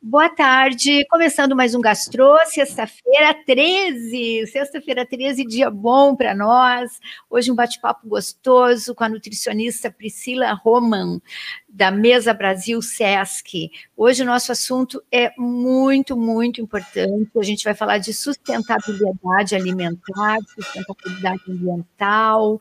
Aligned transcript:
Boa 0.00 0.28
tarde, 0.28 1.04
começando 1.06 1.56
mais 1.56 1.74
um 1.74 1.80
Gastro, 1.80 2.38
sexta-feira 2.46 3.34
13, 3.44 4.46
sexta-feira 4.46 5.04
13, 5.04 5.44
dia 5.44 5.68
bom 5.68 6.14
para 6.14 6.36
nós. 6.36 7.00
Hoje 7.28 7.50
um 7.50 7.54
bate-papo 7.56 8.08
gostoso 8.08 8.94
com 8.94 9.02
a 9.02 9.08
nutricionista 9.08 9.90
Priscila 9.90 10.52
Roman, 10.52 11.20
da 11.68 11.90
Mesa 11.90 12.32
Brasil 12.32 12.80
Sesc. 12.80 13.70
Hoje 13.96 14.22
o 14.22 14.26
nosso 14.26 14.50
assunto 14.50 15.02
é 15.12 15.32
muito, 15.36 16.16
muito 16.16 16.60
importante. 16.60 17.30
A 17.36 17.42
gente 17.42 17.62
vai 17.62 17.74
falar 17.74 17.98
de 17.98 18.12
sustentabilidade 18.14 19.54
alimentar, 19.54 20.38
sustentabilidade 20.54 21.42
ambiental, 21.48 22.58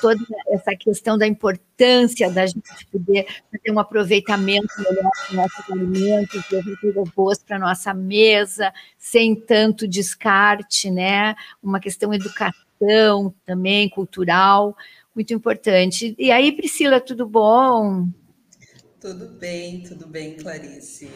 toda 0.00 0.24
essa 0.48 0.76
questão 0.76 1.18
da 1.18 1.26
importância 1.26 2.30
da 2.30 2.46
gente 2.46 2.86
poder 2.92 3.26
ter 3.62 3.72
um 3.72 3.80
aproveitamento 3.80 4.68
melhor 4.78 5.10
dos 5.26 5.36
nossos 5.36 5.70
alimentos, 5.70 6.42
levar 6.50 7.04
boas 7.14 7.42
para 7.42 7.58
nossa 7.58 7.92
mesa, 7.92 8.72
sem 8.96 9.34
tanto 9.34 9.88
descarte, 9.88 10.90
né? 10.90 11.34
Uma 11.62 11.80
questão 11.80 12.14
educação 12.14 13.34
também, 13.44 13.88
cultural, 13.88 14.76
muito 15.14 15.34
importante. 15.34 16.14
E 16.18 16.30
aí, 16.30 16.52
Priscila, 16.52 17.00
tudo 17.00 17.26
bom? 17.26 18.06
Tudo 19.00 19.28
bem, 19.28 19.82
tudo 19.82 20.06
bem, 20.06 20.36
Clarice. 20.36 21.10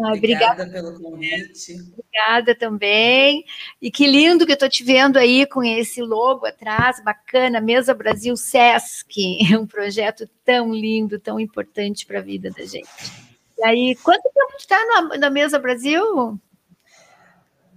Ah, 0.00 0.14
obrigada, 0.14 0.62
obrigada 0.62 0.70
pelo 0.70 0.98
convite. 0.98 1.74
Obrigada 1.92 2.54
também. 2.54 3.44
E 3.80 3.90
que 3.90 4.06
lindo 4.06 4.46
que 4.46 4.52
eu 4.52 4.54
estou 4.54 4.70
te 4.70 4.82
vendo 4.82 5.18
aí 5.18 5.44
com 5.44 5.62
esse 5.62 6.00
logo 6.00 6.46
atrás, 6.46 7.02
bacana, 7.04 7.60
Mesa 7.60 7.92
Brasil 7.92 8.34
Sesc, 8.38 9.38
um 9.60 9.66
projeto 9.66 10.26
tão 10.46 10.72
lindo, 10.72 11.18
tão 11.18 11.38
importante 11.38 12.06
para 12.06 12.20
a 12.20 12.22
vida 12.22 12.50
da 12.50 12.64
gente. 12.64 12.88
E 13.58 13.64
aí, 13.64 13.96
quanto 14.02 14.22
tempo 14.22 14.56
está 14.58 14.82
na, 14.86 15.18
na 15.18 15.30
Mesa 15.30 15.58
Brasil? 15.58 16.40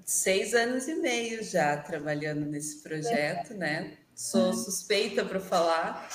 Seis 0.05 0.53
anos 0.53 0.87
e 0.87 0.95
meio 0.95 1.43
já 1.43 1.75
trabalhando 1.75 2.45
nesse 2.45 2.81
projeto, 2.81 3.53
né? 3.53 3.97
Sou 4.15 4.53
suspeita 4.53 5.23
para 5.23 5.39
falar, 5.39 6.09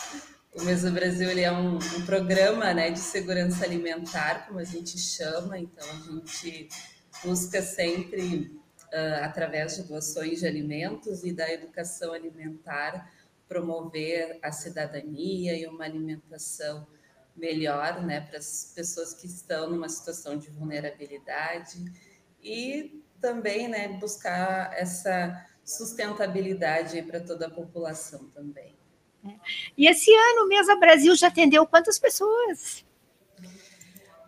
o 0.55 0.62
Mesa 0.62 0.91
Brasil 0.91 1.28
ele 1.28 1.41
é 1.41 1.50
um, 1.50 1.77
um, 1.77 2.06
programa 2.06 2.72
né, 2.72 2.91
de 2.91 3.00
segurança 3.00 3.64
alimentar, 3.64 4.47
como 4.47 4.61
a 4.61 4.64
gente 4.64 4.96
chama, 4.96 5.58
então 5.58 5.84
a 5.91 6.12
gente 6.12 6.69
busca 7.24 7.61
sempre, 7.61 8.56
uh, 8.92 9.24
através 9.24 9.77
de 9.77 9.83
doações 9.83 10.41
de 10.41 10.46
alimentos 10.46 11.24
e 11.24 11.33
da 11.33 11.52
educação 11.52 12.12
alimentar, 12.12 13.12
promover 13.48 14.38
a 14.42 14.52
cidadania 14.52 15.58
e 15.58 15.66
uma 15.66 15.84
alimentação 15.84 16.86
melhor 17.36 18.00
né, 18.05 18.20
para 18.20 18.39
as 18.39 18.72
pessoas 18.77 19.12
que 19.12 19.27
estão 19.27 19.68
numa 19.68 19.89
situação 19.89 20.39
de 20.39 20.50
vulnerabilidade 20.50 21.84
e 22.41 23.02
também 23.20 23.66
né, 23.66 23.89
buscar 23.98 24.72
essa 24.72 25.44
sustentabilidade 25.64 27.02
para 27.02 27.18
toda 27.18 27.48
a 27.48 27.50
população 27.50 28.28
também. 28.30 28.83
E 29.77 29.89
esse 29.89 30.12
ano, 30.12 30.48
Mesa 30.48 30.77
Brasil 30.77 31.14
já 31.17 31.28
atendeu 31.28 31.67
quantas 31.67 31.98
pessoas? 31.98 32.84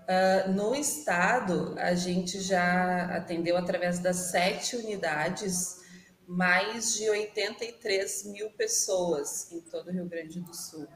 Uh, 0.07 0.53
no 0.53 0.75
estado, 0.75 1.75
a 1.79 1.95
gente 1.95 2.41
já 2.41 3.17
atendeu 3.17 3.57
através 3.57 3.99
das 3.99 4.17
sete 4.17 4.77
unidades 4.77 5.85
mais 6.27 6.95
de 6.95 7.09
83 7.09 8.25
mil 8.27 8.51
pessoas 8.51 9.51
em 9.53 9.61
todo 9.61 9.89
o 9.89 9.93
Rio 9.93 10.07
Grande 10.07 10.41
do 10.41 10.55
Sul. 10.55 10.87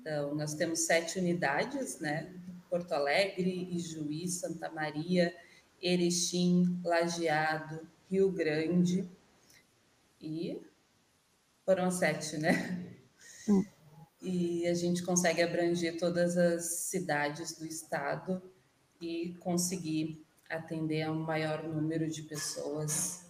Então, 0.00 0.34
nós 0.34 0.54
temos 0.54 0.80
sete 0.80 1.18
unidades, 1.18 2.00
né? 2.00 2.32
Porto 2.68 2.92
Alegre, 2.92 3.68
Ijuí, 3.72 4.26
Santa 4.28 4.70
Maria, 4.70 5.34
Erechim, 5.80 6.80
Lajeado, 6.84 7.86
Rio 8.10 8.30
Grande 8.30 9.08
e 10.20 10.60
foram 11.64 11.90
sete, 11.90 12.36
né? 12.36 12.92
Hum. 13.48 13.64
E 14.20 14.66
a 14.68 14.74
gente 14.74 15.02
consegue 15.02 15.42
abranger 15.42 15.98
todas 15.98 16.36
as 16.36 16.64
cidades 16.64 17.58
do 17.58 17.66
estado 17.66 18.40
e 19.00 19.34
conseguir 19.40 20.24
atender 20.48 21.02
a 21.02 21.10
um 21.10 21.24
maior 21.24 21.64
número 21.64 22.08
de 22.08 22.22
pessoas 22.22 23.24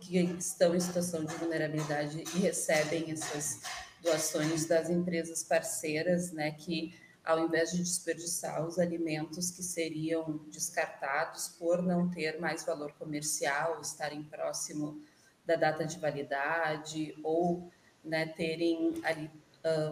que 0.00 0.18
estão 0.18 0.74
em 0.74 0.80
situação 0.80 1.24
de 1.24 1.34
vulnerabilidade 1.34 2.24
e 2.34 2.38
recebem 2.38 3.10
essas 3.10 3.60
doações 4.02 4.64
das 4.64 4.88
empresas 4.88 5.42
parceiras, 5.42 6.32
né, 6.32 6.52
que 6.52 6.94
ao 7.22 7.46
invés 7.46 7.72
de 7.72 7.78
desperdiçar 7.78 8.66
os 8.66 8.78
alimentos 8.78 9.50
que 9.50 9.62
seriam 9.62 10.38
descartados 10.50 11.48
por 11.48 11.82
não 11.82 12.10
ter 12.10 12.40
mais 12.40 12.64
valor 12.64 12.92
comercial, 12.92 13.78
estarem 13.82 14.22
próximo 14.24 15.02
da 15.44 15.54
data 15.54 15.84
de 15.84 15.98
validade 15.98 17.14
ou 17.22 17.70
né, 18.02 18.26
terem 18.26 18.94
ali 19.04 19.30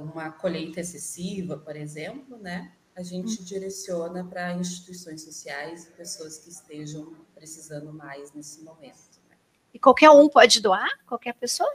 uma 0.02 0.30
colheita 0.30 0.80
excessiva, 0.80 1.56
por 1.58 1.76
exemplo, 1.76 2.38
né, 2.38 2.72
a 2.96 3.02
gente 3.02 3.40
hum. 3.40 3.44
direciona 3.44 4.24
para 4.24 4.54
instituições 4.54 5.22
sociais 5.22 5.86
e 5.86 5.92
pessoas 5.92 6.38
que 6.38 6.50
estejam 6.50 7.14
precisando 7.34 7.92
mais 7.92 8.32
nesse 8.32 8.62
momento. 8.62 9.20
Né? 9.28 9.36
E 9.72 9.78
qualquer 9.78 10.10
um 10.10 10.28
pode 10.28 10.60
doar? 10.60 10.88
Qualquer 11.06 11.34
pessoa? 11.34 11.72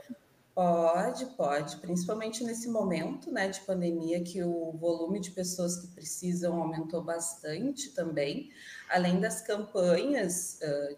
Pode, 0.54 1.26
pode, 1.36 1.78
principalmente 1.78 2.44
nesse 2.44 2.68
momento 2.68 3.32
né, 3.32 3.48
de 3.48 3.60
pandemia, 3.62 4.22
que 4.22 4.40
o 4.42 4.70
volume 4.72 5.18
de 5.18 5.32
pessoas 5.32 5.76
que 5.78 5.88
precisam 5.88 6.62
aumentou 6.62 7.02
bastante 7.02 7.90
também, 7.90 8.50
além 8.88 9.18
das 9.18 9.40
campanhas 9.40 10.60
uh, 10.62 10.96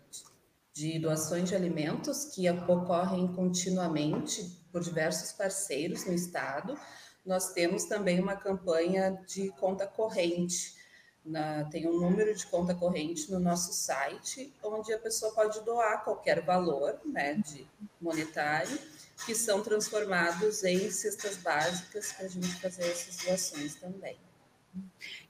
de 0.74 0.98
doações 0.98 1.48
de 1.48 1.54
alimentos 1.54 2.26
que 2.26 2.50
ocorrem 2.50 3.28
continuamente 3.28 4.65
por 4.76 4.82
diversos 4.82 5.32
parceiros 5.32 6.04
no 6.04 6.12
estado. 6.12 6.78
Nós 7.24 7.54
temos 7.54 7.84
também 7.84 8.20
uma 8.20 8.36
campanha 8.36 9.18
de 9.26 9.48
conta 9.52 9.86
corrente. 9.86 10.74
Na, 11.24 11.64
tem 11.64 11.88
um 11.88 11.98
número 11.98 12.34
de 12.34 12.46
conta 12.46 12.74
corrente 12.74 13.32
no 13.32 13.40
nosso 13.40 13.72
site, 13.72 14.52
onde 14.62 14.92
a 14.92 14.98
pessoa 14.98 15.32
pode 15.32 15.62
doar 15.62 16.04
qualquer 16.04 16.42
valor 16.42 17.00
né, 17.06 17.36
de 17.36 17.66
monetário, 17.98 18.78
que 19.24 19.34
são 19.34 19.62
transformados 19.62 20.62
em 20.62 20.90
cestas 20.90 21.38
básicas 21.38 22.12
para 22.12 22.26
a 22.26 22.28
gente 22.28 22.54
fazer 22.60 22.84
essas 22.84 23.16
doações 23.24 23.76
também. 23.76 24.18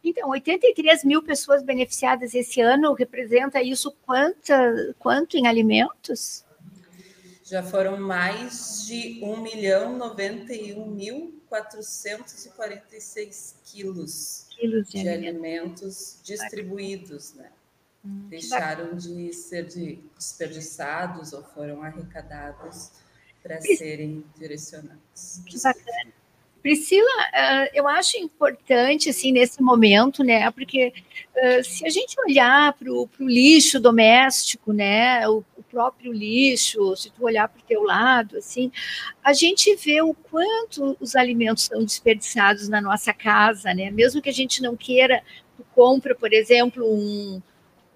Então, 0.03 0.29
83 0.31 1.05
mil 1.05 1.23
pessoas 1.23 1.63
beneficiadas 1.63 2.35
esse 2.35 2.61
ano, 2.61 2.93
representa 2.95 3.63
isso 3.63 3.93
quanta, 4.05 4.93
quanto 4.99 5.37
em 5.37 5.47
alimentos? 5.47 6.45
Já 7.49 7.63
foram 7.63 7.97
mais 7.97 8.85
de 8.89 9.21
1 9.23 9.41
milhão 9.41 9.97
91 9.97 10.85
mil 10.85 11.41
446 11.49 13.61
quilos, 13.65 14.49
quilos 14.51 14.89
de, 14.89 15.03
de 15.03 15.09
alimentos 15.09 16.19
distribuídos, 16.25 17.35
né? 17.35 17.53
Hum, 18.05 18.27
Deixaram 18.29 18.97
de 18.97 19.33
ser 19.33 19.67
de 19.67 20.01
desperdiçados 20.17 21.33
ou 21.33 21.45
foram 21.45 21.85
arrecadados 21.85 22.91
para 23.45 23.61
serem 23.61 24.25
direcionados. 24.37 25.41
Que 25.47 25.63
bacana. 25.63 26.13
Priscila, 26.61 27.07
uh, 27.07 27.69
eu 27.73 27.87
acho 27.87 28.19
importante, 28.19 29.09
assim, 29.09 29.31
nesse 29.31 29.63
momento, 29.63 30.25
né, 30.25 30.51
porque 30.51 30.93
uh, 31.37 31.63
se 31.63 31.87
a 31.87 31.89
gente 31.89 32.17
olhar 32.27 32.73
para 32.73 32.93
o 32.93 33.09
lixo 33.21 33.79
doméstico, 33.79 34.73
né, 34.73 35.29
o, 35.29 35.45
próprio 35.77 36.11
lixo, 36.11 36.97
se 36.97 37.11
tu 37.11 37.23
olhar 37.23 37.47
para 37.49 37.61
o 37.61 37.65
teu 37.65 37.83
lado, 37.83 38.39
assim, 38.39 38.73
a 39.23 39.35
gente 39.35 39.77
vê 39.77 40.01
o 40.01 40.15
quanto 40.15 40.97
os 40.99 41.15
alimentos 41.15 41.65
são 41.65 41.85
desperdiçados 41.85 42.67
na 42.67 42.81
nossa 42.81 43.13
casa, 43.13 43.75
né, 43.75 43.91
mesmo 43.91 44.23
que 44.23 44.31
a 44.31 44.33
gente 44.33 44.63
não 44.63 44.75
queira, 44.75 45.23
tu 45.55 45.63
compra, 45.75 46.15
por 46.15 46.33
exemplo, 46.33 46.83
um, 46.83 47.43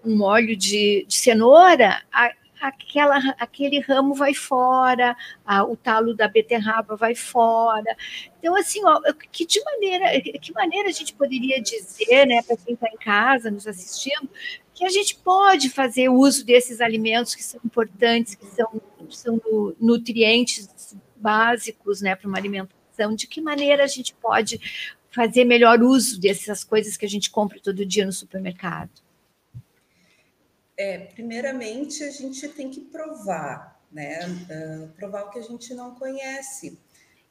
um 0.04 0.22
óleo 0.22 0.54
de, 0.54 1.06
de 1.08 1.16
cenoura, 1.16 2.02
a, 2.12 2.30
aquela, 2.60 3.16
aquele 3.38 3.80
ramo 3.80 4.12
vai 4.14 4.34
fora, 4.34 5.16
a, 5.42 5.64
o 5.64 5.74
talo 5.74 6.14
da 6.14 6.28
beterraba 6.28 6.96
vai 6.96 7.14
fora. 7.14 7.96
Então, 8.38 8.54
assim, 8.56 8.84
ó, 8.84 9.00
que 9.32 9.46
de 9.46 9.58
maneira, 9.64 10.20
que 10.20 10.52
maneira 10.52 10.90
a 10.90 10.92
gente 10.92 11.14
poderia 11.14 11.62
dizer, 11.62 12.26
né, 12.26 12.42
para 12.42 12.58
quem 12.58 12.74
está 12.74 12.88
em 12.88 12.98
casa 12.98 13.50
nos 13.50 13.66
assistindo, 13.66 14.28
que 14.80 14.86
a 14.86 14.88
gente 14.88 15.14
pode 15.16 15.68
fazer 15.68 16.08
uso 16.08 16.42
desses 16.42 16.80
alimentos 16.80 17.34
que 17.34 17.44
são 17.44 17.60
importantes, 17.62 18.34
que 18.34 18.46
são, 18.46 18.80
são 19.10 19.38
nutrientes 19.78 20.96
básicos, 21.14 22.00
né, 22.00 22.16
para 22.16 22.26
uma 22.26 22.38
alimentação. 22.38 23.14
De 23.14 23.26
que 23.26 23.42
maneira 23.42 23.84
a 23.84 23.86
gente 23.86 24.14
pode 24.14 24.58
fazer 25.10 25.44
melhor 25.44 25.82
uso 25.82 26.18
dessas 26.18 26.64
coisas 26.64 26.96
que 26.96 27.04
a 27.04 27.08
gente 27.08 27.30
compra 27.30 27.60
todo 27.60 27.84
dia 27.84 28.06
no 28.06 28.12
supermercado? 28.12 28.90
É, 30.78 30.96
primeiramente, 30.96 32.02
a 32.02 32.10
gente 32.10 32.48
tem 32.48 32.70
que 32.70 32.80
provar, 32.80 33.78
né? 33.92 34.20
Uh, 34.26 34.88
provar 34.96 35.24
o 35.24 35.30
que 35.30 35.40
a 35.40 35.42
gente 35.42 35.74
não 35.74 35.94
conhece. 35.94 36.78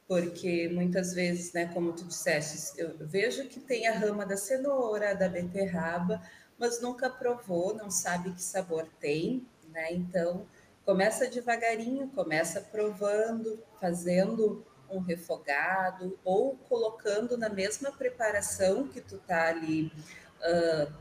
porque 0.07 0.69
muitas 0.69 1.13
vezes, 1.13 1.53
né, 1.53 1.67
como 1.71 1.93
tu 1.93 2.03
disseste, 2.03 2.79
eu 2.79 2.95
vejo 2.99 3.47
que 3.47 3.59
tem 3.59 3.87
a 3.87 3.93
rama 3.93 4.25
da 4.25 4.35
cenoura, 4.35 5.15
da 5.15 5.29
beterraba, 5.29 6.19
mas 6.59 6.81
nunca 6.81 7.09
provou, 7.09 7.73
não 7.73 7.89
sabe 7.89 8.31
que 8.31 8.43
sabor 8.43 8.87
tem, 8.99 9.47
né? 9.71 9.93
Então, 9.93 10.45
começa 10.85 11.29
devagarinho, 11.29 12.09
começa 12.09 12.59
provando, 12.59 13.59
fazendo 13.79 14.65
um 14.89 14.99
refogado 14.99 16.17
ou 16.25 16.55
colocando 16.67 17.37
na 17.37 17.47
mesma 17.47 17.91
preparação 17.91 18.87
que 18.87 18.99
tu 18.99 19.17
tá 19.19 19.47
ali 19.47 19.91
uh, 20.41 20.91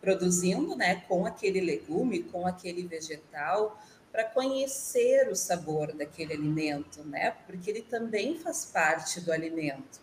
produzindo, 0.00 0.76
né, 0.76 0.96
com 1.08 1.24
aquele 1.24 1.60
legume, 1.60 2.24
com 2.24 2.46
aquele 2.46 2.86
vegetal, 2.86 3.80
para 4.12 4.24
conhecer 4.24 5.28
o 5.28 5.36
sabor 5.36 5.92
daquele 5.92 6.32
alimento, 6.32 7.04
né? 7.04 7.36
Porque 7.46 7.70
ele 7.70 7.82
também 7.82 8.38
faz 8.38 8.64
parte 8.64 9.20
do 9.20 9.30
alimento. 9.30 10.00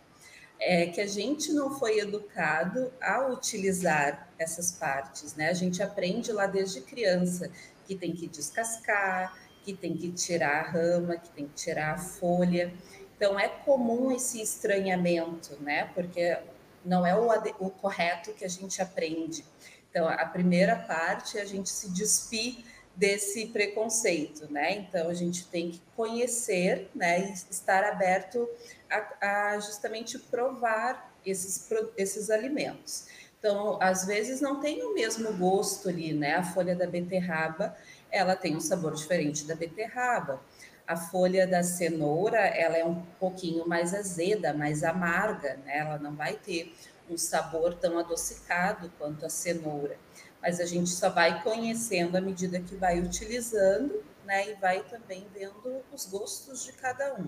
É 0.65 0.85
que 0.85 1.01
a 1.01 1.07
gente 1.07 1.51
não 1.51 1.77
foi 1.77 1.99
educado 1.99 2.91
a 3.01 3.27
utilizar 3.27 4.29
essas 4.39 4.71
partes, 4.71 5.35
né? 5.35 5.49
A 5.49 5.53
gente 5.53 5.83
aprende 5.83 6.31
lá 6.31 6.47
desde 6.47 6.79
criança 6.81 7.51
que 7.85 7.95
tem 7.95 8.13
que 8.13 8.27
descascar, 8.27 9.37
que 9.63 9.73
tem 9.73 9.95
que 9.95 10.11
tirar 10.11 10.59
a 10.59 10.69
rama, 10.69 11.17
que 11.17 11.29
tem 11.29 11.47
que 11.47 11.53
tirar 11.53 11.93
a 11.93 11.97
folha. 11.97 12.73
Então 13.15 13.39
é 13.39 13.47
comum 13.47 14.11
esse 14.11 14.41
estranhamento, 14.41 15.57
né? 15.61 15.89
Porque 15.93 16.37
não 16.83 17.05
é 17.05 17.15
o, 17.17 17.27
o 17.59 17.69
correto 17.69 18.33
que 18.33 18.45
a 18.45 18.49
gente 18.49 18.81
aprende. 18.81 19.45
Então 19.89 20.07
a 20.07 20.25
primeira 20.25 20.75
parte 20.75 21.37
é 21.37 21.41
a 21.41 21.45
gente 21.45 21.69
se 21.69 21.89
despir 21.91 22.63
desse 22.95 23.47
preconceito, 23.47 24.51
né? 24.51 24.73
Então 24.73 25.09
a 25.09 25.13
gente 25.13 25.47
tem 25.47 25.71
que 25.71 25.81
conhecer, 25.95 26.89
né, 26.93 27.29
e 27.29 27.33
estar 27.33 27.83
aberto 27.83 28.47
a, 28.89 29.53
a, 29.53 29.59
justamente 29.59 30.19
provar 30.19 31.11
esses, 31.25 31.69
esses 31.97 32.29
alimentos. 32.29 33.07
Então, 33.39 33.77
às 33.81 34.05
vezes 34.05 34.39
não 34.39 34.59
tem 34.61 34.83
o 34.83 34.93
mesmo 34.93 35.33
gosto 35.33 35.89
ali, 35.89 36.13
né? 36.13 36.35
A 36.35 36.43
folha 36.43 36.75
da 36.75 36.87
beterraba, 36.87 37.75
ela 38.09 38.35
tem 38.35 38.55
um 38.55 38.61
sabor 38.61 38.93
diferente 38.93 39.45
da 39.45 39.53
beterraba. 39.53 40.41
A 40.87 40.95
folha 40.95 41.45
da 41.45 41.61
cenoura, 41.61 42.39
ela 42.39 42.77
é 42.77 42.85
um 42.85 43.01
pouquinho 43.19 43.67
mais 43.67 43.93
azeda, 43.93 44.53
mais 44.53 44.83
amarga, 44.83 45.59
né? 45.65 45.79
Ela 45.79 45.97
não 45.97 46.15
vai 46.15 46.35
ter 46.35 46.73
um 47.09 47.17
sabor 47.17 47.73
tão 47.73 47.99
adocicado 47.99 48.89
quanto 48.97 49.25
a 49.25 49.29
cenoura 49.29 49.97
mas 50.43 50.59
a 50.59 50.65
gente 50.65 50.89
só 50.89 51.09
vai 51.09 51.41
conhecendo 51.41 52.17
à 52.17 52.21
medida 52.21 52.59
que 52.59 52.75
vai 52.75 52.99
utilizando, 52.99 54.03
né? 54.25 54.51
E 54.51 54.55
vai 54.55 54.83
também 54.83 55.25
vendo 55.33 55.81
os 55.91 56.05
gostos 56.05 56.65
de 56.65 56.73
cada 56.73 57.15
um. 57.15 57.27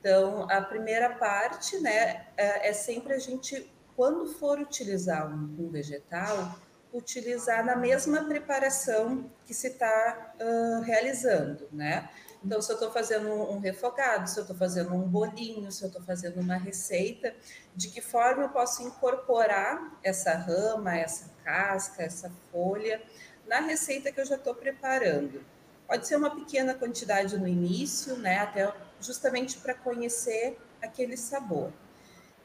Então, 0.00 0.50
a 0.50 0.60
primeira 0.60 1.10
parte, 1.10 1.78
né, 1.78 2.26
é, 2.36 2.70
é 2.70 2.72
sempre 2.72 3.14
a 3.14 3.18
gente, 3.20 3.72
quando 3.94 4.26
for 4.26 4.58
utilizar 4.58 5.32
um, 5.32 5.70
vegetal, 5.70 6.58
utilizar 6.92 7.64
na 7.64 7.76
mesma 7.76 8.24
preparação 8.24 9.30
que 9.46 9.54
se 9.54 9.68
está 9.68 10.34
uh, 10.40 10.80
realizando, 10.82 11.68
né? 11.72 12.10
Então, 12.44 12.60
se 12.60 12.72
eu 12.72 12.74
estou 12.74 12.90
fazendo 12.90 13.30
um 13.30 13.60
refogado, 13.60 14.28
se 14.28 14.36
eu 14.36 14.42
estou 14.42 14.56
fazendo 14.56 14.92
um 14.92 15.08
bolinho, 15.08 15.70
se 15.70 15.84
eu 15.84 15.86
estou 15.86 16.02
fazendo 16.02 16.40
uma 16.40 16.56
receita, 16.56 17.32
de 17.76 17.88
que 17.88 18.00
forma 18.00 18.42
eu 18.42 18.48
posso 18.48 18.82
incorporar 18.82 19.96
essa 20.02 20.34
rama, 20.34 20.96
essa 20.96 21.31
casca, 21.44 22.02
essa 22.02 22.30
folha 22.50 23.02
na 23.46 23.60
receita 23.60 24.10
que 24.12 24.20
eu 24.20 24.24
já 24.24 24.36
estou 24.36 24.54
preparando. 24.54 25.44
Pode 25.86 26.06
ser 26.06 26.16
uma 26.16 26.34
pequena 26.34 26.74
quantidade 26.74 27.36
no 27.36 27.46
início, 27.46 28.16
né? 28.16 28.38
Até 28.38 28.72
justamente 29.00 29.58
para 29.58 29.74
conhecer 29.74 30.56
aquele 30.80 31.16
sabor. 31.16 31.72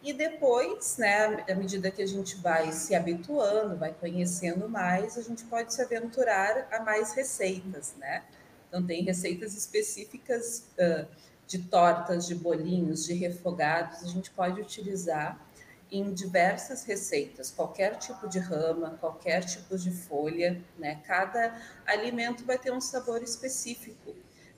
E 0.03 0.13
depois, 0.13 0.97
né, 0.97 1.43
à 1.49 1.55
medida 1.55 1.89
que 1.89 2.01
a 2.01 2.05
gente 2.05 2.35
vai 2.37 2.71
se 2.71 2.93
habituando, 2.93 3.75
vai 3.77 3.93
conhecendo 3.93 4.69
mais, 4.69 5.17
a 5.17 5.21
gente 5.21 5.43
pode 5.45 5.73
se 5.73 5.81
aventurar 5.81 6.67
a 6.71 6.81
mais 6.81 7.13
receitas, 7.13 7.95
né? 7.97 8.23
Então, 8.67 8.85
tem 8.85 9.03
receitas 9.03 9.55
específicas 9.55 10.65
uh, 10.77 11.07
de 11.47 11.59
tortas, 11.59 12.27
de 12.27 12.35
bolinhos, 12.35 13.05
de 13.05 13.13
refogados, 13.13 14.03
a 14.03 14.07
gente 14.07 14.29
pode 14.31 14.61
utilizar 14.61 15.46
em 15.91 16.13
diversas 16.13 16.83
receitas, 16.83 17.51
qualquer 17.51 17.97
tipo 17.97 18.27
de 18.27 18.39
rama, 18.39 18.97
qualquer 18.99 19.43
tipo 19.45 19.77
de 19.77 19.91
folha, 19.91 20.61
né? 20.77 21.01
Cada 21.05 21.61
alimento 21.85 22.45
vai 22.45 22.57
ter 22.57 22.71
um 22.71 22.81
sabor 22.81 23.21
específico. 23.23 24.15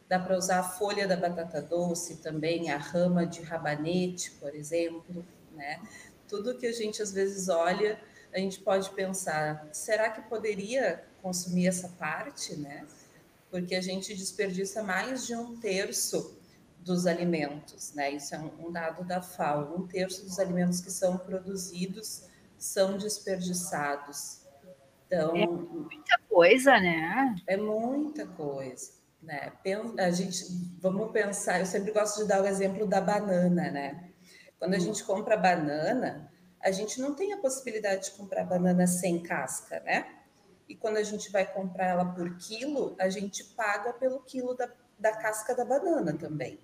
Dá 0.07 0.17
para 0.19 0.37
usar 0.37 0.59
a 0.59 0.63
folha 0.63 1.07
da 1.07 1.15
batata 1.15 1.61
doce 1.61 2.17
também, 2.17 2.71
a 2.71 2.77
rama 2.77 3.25
de 3.25 3.41
rabanete, 3.41 4.31
por 4.31 4.55
exemplo, 4.55 5.25
né? 5.55 5.81
Tudo 6.27 6.57
que 6.57 6.65
a 6.65 6.71
gente 6.71 7.01
às 7.01 7.11
vezes 7.11 7.47
olha, 7.47 7.99
a 8.33 8.39
gente 8.39 8.59
pode 8.59 8.89
pensar, 8.91 9.67
será 9.71 10.09
que 10.09 10.21
poderia 10.23 11.03
consumir 11.21 11.67
essa 11.67 11.89
parte, 11.89 12.55
né? 12.55 12.85
porque 13.49 13.75
a 13.75 13.81
gente 13.81 14.13
desperdiça 14.13 14.83
mais 14.83 15.25
de 15.25 15.35
um 15.35 15.59
terço 15.59 16.38
dos 16.91 17.05
alimentos, 17.05 17.93
né? 17.93 18.11
Isso 18.11 18.33
é 18.33 18.39
um, 18.39 18.71
dado 18.71 19.03
da 19.03 19.21
FAO. 19.21 19.75
Um 19.77 19.87
terço 19.87 20.23
dos 20.23 20.39
alimentos 20.39 20.81
que 20.81 20.89
são 20.89 21.17
produzidos 21.17 22.27
são 22.57 22.97
desperdiçados. 22.97 24.41
Então, 25.05 25.35
é 25.35 25.45
muita 25.45 26.19
coisa, 26.27 26.71
né? 26.79 27.35
É 27.45 27.55
muita 27.55 28.25
coisa, 28.25 28.91
né? 29.21 29.53
A 29.99 30.09
gente, 30.09 30.45
vamos 30.79 31.11
pensar. 31.11 31.59
Eu 31.59 31.65
sempre 31.67 31.91
gosto 31.91 32.23
de 32.23 32.27
dar 32.27 32.41
o 32.41 32.47
exemplo 32.47 32.87
da 32.87 32.99
banana, 32.99 33.69
né? 33.69 34.09
Quando 34.57 34.73
a 34.73 34.77
hum. 34.77 34.81
gente 34.81 35.03
compra 35.03 35.37
banana, 35.37 36.31
a 36.59 36.71
gente 36.71 36.99
não 36.99 37.13
tem 37.13 37.33
a 37.33 37.37
possibilidade 37.37 38.05
de 38.05 38.11
comprar 38.11 38.45
banana 38.45 38.87
sem 38.87 39.21
casca, 39.21 39.79
né? 39.81 40.05
e 40.69 40.75
quando 40.75 40.97
a 40.97 41.03
gente 41.03 41.31
vai 41.31 41.51
comprar 41.51 41.87
ela 41.87 42.05
por 42.05 42.37
quilo, 42.37 42.95
a 42.99 43.09
gente 43.09 43.43
paga 43.43 43.91
pelo 43.93 44.19
quilo 44.21 44.53
da, 44.53 44.69
da 44.99 45.11
casca 45.15 45.55
da 45.55 45.65
banana 45.65 46.15
também. 46.15 46.59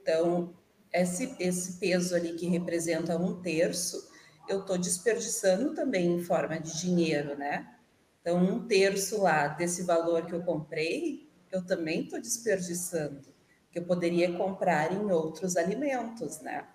Então, 0.00 0.54
esse, 0.92 1.34
esse 1.38 1.78
peso 1.78 2.14
ali 2.14 2.34
que 2.34 2.46
representa 2.46 3.16
um 3.16 3.40
terço, 3.40 4.10
eu 4.48 4.60
estou 4.60 4.76
desperdiçando 4.76 5.74
também 5.74 6.14
em 6.14 6.22
forma 6.22 6.58
de 6.58 6.80
dinheiro, 6.80 7.36
né? 7.36 7.68
Então, 8.20 8.38
um 8.38 8.66
terço 8.66 9.22
lá 9.22 9.48
desse 9.48 9.82
valor 9.82 10.26
que 10.26 10.34
eu 10.34 10.42
comprei, 10.42 11.30
eu 11.50 11.64
também 11.64 12.02
estou 12.02 12.20
desperdiçando, 12.20 13.32
que 13.70 13.78
eu 13.78 13.84
poderia 13.84 14.32
comprar 14.36 14.92
em 14.92 15.10
outros 15.10 15.56
alimentos, 15.56 16.40
né? 16.40 16.66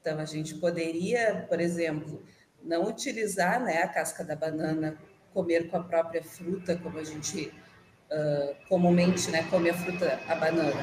Então, 0.00 0.18
a 0.18 0.24
gente 0.24 0.54
poderia, 0.54 1.44
por 1.48 1.60
exemplo, 1.60 2.22
não 2.62 2.88
utilizar 2.88 3.62
né, 3.62 3.82
a 3.82 3.88
casca 3.88 4.24
da 4.24 4.36
banana 4.36 4.96
comer 5.32 5.68
com 5.68 5.76
a 5.76 5.82
própria 5.82 6.22
fruta, 6.22 6.76
como 6.76 6.98
a 6.98 7.04
gente 7.04 7.52
uh, 8.10 8.68
comumente 8.68 9.30
né, 9.30 9.46
come 9.50 9.70
a 9.70 9.74
fruta, 9.74 10.20
a 10.28 10.34
banana. 10.34 10.82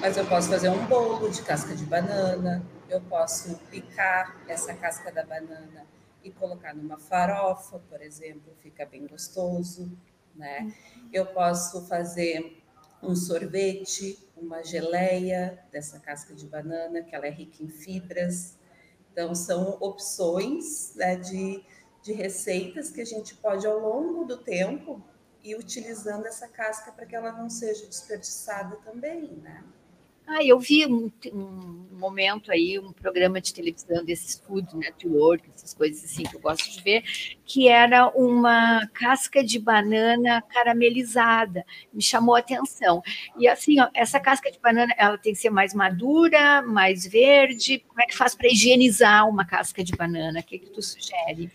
Mas 0.00 0.16
eu 0.16 0.26
posso 0.26 0.48
fazer 0.48 0.68
um 0.68 0.86
bolo 0.86 1.30
de 1.30 1.42
casca 1.42 1.74
de 1.74 1.84
banana, 1.84 2.62
eu 2.88 3.00
posso 3.02 3.56
picar 3.70 4.36
essa 4.48 4.74
casca 4.74 5.12
da 5.12 5.24
banana 5.24 5.86
e 6.22 6.30
colocar 6.30 6.74
numa 6.74 6.98
farofa, 6.98 7.78
por 7.88 8.02
exemplo, 8.02 8.52
fica 8.62 8.84
bem 8.84 9.06
gostoso, 9.06 9.90
né? 10.34 10.72
Eu 11.12 11.26
posso 11.26 11.86
fazer 11.86 12.62
um 13.02 13.14
sorvete, 13.14 14.18
uma 14.36 14.62
geleia 14.62 15.58
dessa 15.72 15.98
casca 15.98 16.34
de 16.34 16.46
banana, 16.46 17.02
que 17.02 17.14
ela 17.14 17.26
é 17.26 17.30
rica 17.30 17.62
em 17.62 17.68
fibras. 17.68 18.58
Então, 19.12 19.34
são 19.34 19.78
opções 19.80 20.94
né, 20.94 21.16
de 21.16 21.64
de 22.02 22.12
receitas 22.12 22.90
que 22.90 23.00
a 23.00 23.04
gente 23.04 23.34
pode, 23.34 23.66
ao 23.66 23.78
longo 23.78 24.24
do 24.24 24.38
tempo, 24.38 25.02
ir 25.42 25.56
utilizando 25.56 26.26
essa 26.26 26.48
casca 26.48 26.92
para 26.92 27.06
que 27.06 27.16
ela 27.16 27.32
não 27.32 27.48
seja 27.48 27.86
desperdiçada 27.86 28.76
também, 28.76 29.22
né? 29.42 29.64
Ah, 30.32 30.44
eu 30.44 30.60
vi 30.60 30.86
um, 30.86 31.10
um, 31.32 31.88
momento 31.98 32.52
aí, 32.52 32.78
um 32.78 32.92
programa 32.92 33.40
de 33.40 33.52
televisão 33.52 34.04
desses 34.04 34.38
food 34.38 34.76
network, 34.76 35.50
essas 35.52 35.74
coisas 35.74 36.04
assim 36.04 36.22
que 36.22 36.36
eu 36.36 36.40
gosto 36.40 36.70
de 36.70 36.80
ver, 36.84 37.02
que 37.44 37.66
era 37.66 38.08
uma 38.10 38.86
casca 38.94 39.42
de 39.42 39.58
banana 39.58 40.40
caramelizada. 40.42 41.66
Me 41.92 42.00
chamou 42.00 42.36
a 42.36 42.38
atenção. 42.38 43.02
E 43.36 43.48
assim, 43.48 43.80
ó, 43.80 43.88
essa 43.92 44.20
casca 44.20 44.52
de 44.52 44.60
banana, 44.60 44.94
ela 44.96 45.18
tem 45.18 45.32
que 45.32 45.40
ser 45.40 45.50
mais 45.50 45.74
madura, 45.74 46.62
mais 46.62 47.04
verde. 47.04 47.80
Como 47.88 48.00
é 48.00 48.06
que 48.06 48.16
faz 48.16 48.32
para 48.32 48.46
higienizar 48.46 49.28
uma 49.28 49.44
casca 49.44 49.82
de 49.82 49.96
banana? 49.96 50.38
O 50.38 50.44
que, 50.44 50.60
que 50.60 50.70
tu 50.70 50.80
sugere? 50.80 51.50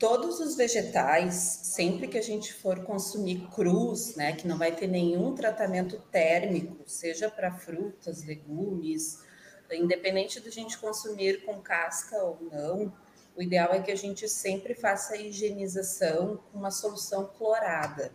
Todos 0.00 0.40
os 0.40 0.56
vegetais, 0.56 1.34
sempre 1.34 2.08
que 2.08 2.16
a 2.16 2.22
gente 2.22 2.54
for 2.54 2.82
consumir 2.84 3.46
crus, 3.54 4.16
né, 4.16 4.32
que 4.32 4.48
não 4.48 4.56
vai 4.56 4.74
ter 4.74 4.86
nenhum 4.86 5.34
tratamento 5.34 6.00
térmico, 6.10 6.82
seja 6.86 7.30
para 7.30 7.52
frutas, 7.52 8.24
legumes, 8.24 9.22
independente 9.70 10.40
de 10.40 10.48
a 10.48 10.52
gente 10.52 10.78
consumir 10.78 11.44
com 11.44 11.60
casca 11.60 12.16
ou 12.16 12.38
não, 12.50 12.92
o 13.36 13.42
ideal 13.42 13.74
é 13.74 13.80
que 13.80 13.92
a 13.92 13.96
gente 13.96 14.26
sempre 14.26 14.74
faça 14.74 15.14
a 15.14 15.18
higienização 15.18 16.40
com 16.50 16.58
uma 16.58 16.70
solução 16.70 17.26
clorada. 17.26 18.10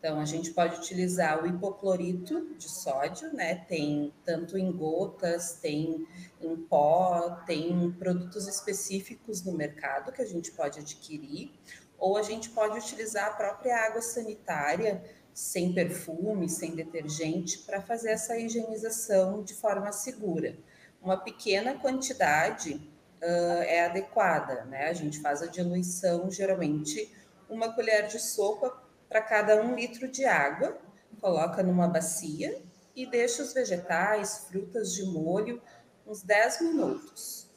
Então, 0.00 0.18
a 0.18 0.24
gente 0.24 0.50
pode 0.52 0.76
utilizar 0.76 1.44
o 1.44 1.46
hipoclorito 1.46 2.54
de 2.56 2.70
sódio, 2.70 3.30
né? 3.34 3.66
Tem 3.68 4.10
tanto 4.24 4.56
em 4.56 4.72
gotas, 4.72 5.58
tem 5.60 6.08
em 6.40 6.56
pó, 6.56 7.42
tem 7.46 7.92
produtos 7.98 8.48
específicos 8.48 9.44
no 9.44 9.52
mercado 9.52 10.10
que 10.10 10.22
a 10.22 10.26
gente 10.26 10.52
pode 10.52 10.80
adquirir, 10.80 11.52
ou 11.98 12.16
a 12.16 12.22
gente 12.22 12.48
pode 12.48 12.78
utilizar 12.78 13.26
a 13.28 13.32
própria 13.32 13.76
água 13.76 14.00
sanitária 14.00 15.04
sem 15.34 15.74
perfume, 15.74 16.48
sem 16.48 16.74
detergente, 16.74 17.58
para 17.58 17.82
fazer 17.82 18.12
essa 18.12 18.38
higienização 18.38 19.42
de 19.42 19.52
forma 19.52 19.92
segura. 19.92 20.56
Uma 21.02 21.18
pequena 21.18 21.74
quantidade 21.74 22.74
uh, 23.22 23.62
é 23.64 23.84
adequada, 23.84 24.64
né? 24.64 24.88
A 24.88 24.94
gente 24.94 25.20
faz 25.20 25.42
a 25.42 25.46
diluição, 25.46 26.30
geralmente, 26.30 27.14
uma 27.50 27.74
colher 27.74 28.06
de 28.06 28.18
sopa 28.18 28.79
para 29.10 29.20
cada 29.20 29.60
um 29.60 29.74
litro 29.74 30.06
de 30.06 30.24
água, 30.24 30.80
coloca 31.20 31.64
numa 31.64 31.88
bacia 31.88 32.62
e 32.94 33.04
deixa 33.04 33.42
os 33.42 33.52
vegetais, 33.52 34.46
frutas 34.48 34.94
de 34.94 35.04
molho 35.04 35.60
uns 36.06 36.22
10 36.22 36.60
minutos. 36.62 37.50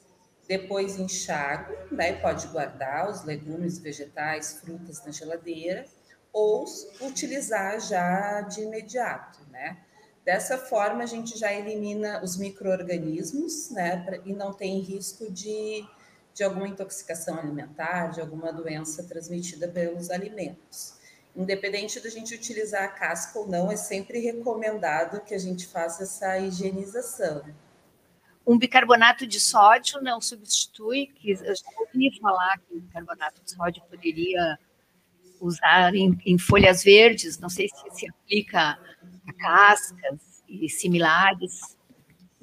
Depois 0.48 1.00
enxago, 1.00 1.74
né? 1.92 2.14
Pode 2.14 2.48
guardar 2.48 3.10
os 3.10 3.24
legumes, 3.24 3.78
vegetais, 3.78 4.56
frutas 4.56 5.06
na 5.06 5.12
geladeira 5.12 5.86
ou 6.34 6.66
utilizar 7.00 7.80
já 7.80 8.42
de 8.42 8.62
imediato, 8.62 9.40
né? 9.52 9.78
Dessa 10.26 10.58
forma, 10.58 11.04
a 11.04 11.06
gente 11.06 11.38
já 11.38 11.54
elimina 11.54 12.24
os 12.24 12.36
micro-organismos, 12.36 13.70
né? 13.70 14.22
E 14.26 14.34
não 14.34 14.54
tem 14.54 14.80
risco 14.80 15.32
de, 15.32 15.86
de 16.34 16.44
alguma 16.44 16.68
intoxicação 16.68 17.38
alimentar, 17.38 18.08
de 18.08 18.22
alguma 18.22 18.52
doença 18.52 19.04
transmitida 19.04 19.68
pelos 19.68 20.10
alimentos. 20.10 21.03
Independente 21.36 22.00
da 22.00 22.10
gente 22.10 22.36
utilizar 22.36 22.84
a 22.84 22.88
casca 22.88 23.40
ou 23.40 23.48
não, 23.48 23.72
é 23.72 23.76
sempre 23.76 24.20
recomendado 24.20 25.24
que 25.24 25.34
a 25.34 25.40
gente 25.40 25.66
faça 25.66 26.04
essa 26.04 26.38
higienização. 26.38 27.44
Um 28.46 28.58
bicarbonato 28.58 29.26
de 29.26 29.40
sódio 29.40 30.02
não 30.02 30.22
substitui, 30.22 31.08
que 31.08 31.32
eu 31.32 31.56
já 31.56 31.66
ouvi 31.80 32.20
falar 32.20 32.60
que 32.60 32.76
o 32.76 32.82
bicarbonato 32.82 33.42
de 33.44 33.52
sódio 33.52 33.82
poderia 33.90 34.60
usar 35.40 35.96
em, 35.96 36.18
em 36.26 36.38
folhas 36.38 36.84
verdes, 36.84 37.40
não 37.40 37.50
sei 37.50 37.68
se 37.68 38.00
se 38.00 38.10
aplica 38.10 38.78
a 39.28 39.34
cascas 39.34 40.44
e 40.48 40.70
similares. 40.70 41.78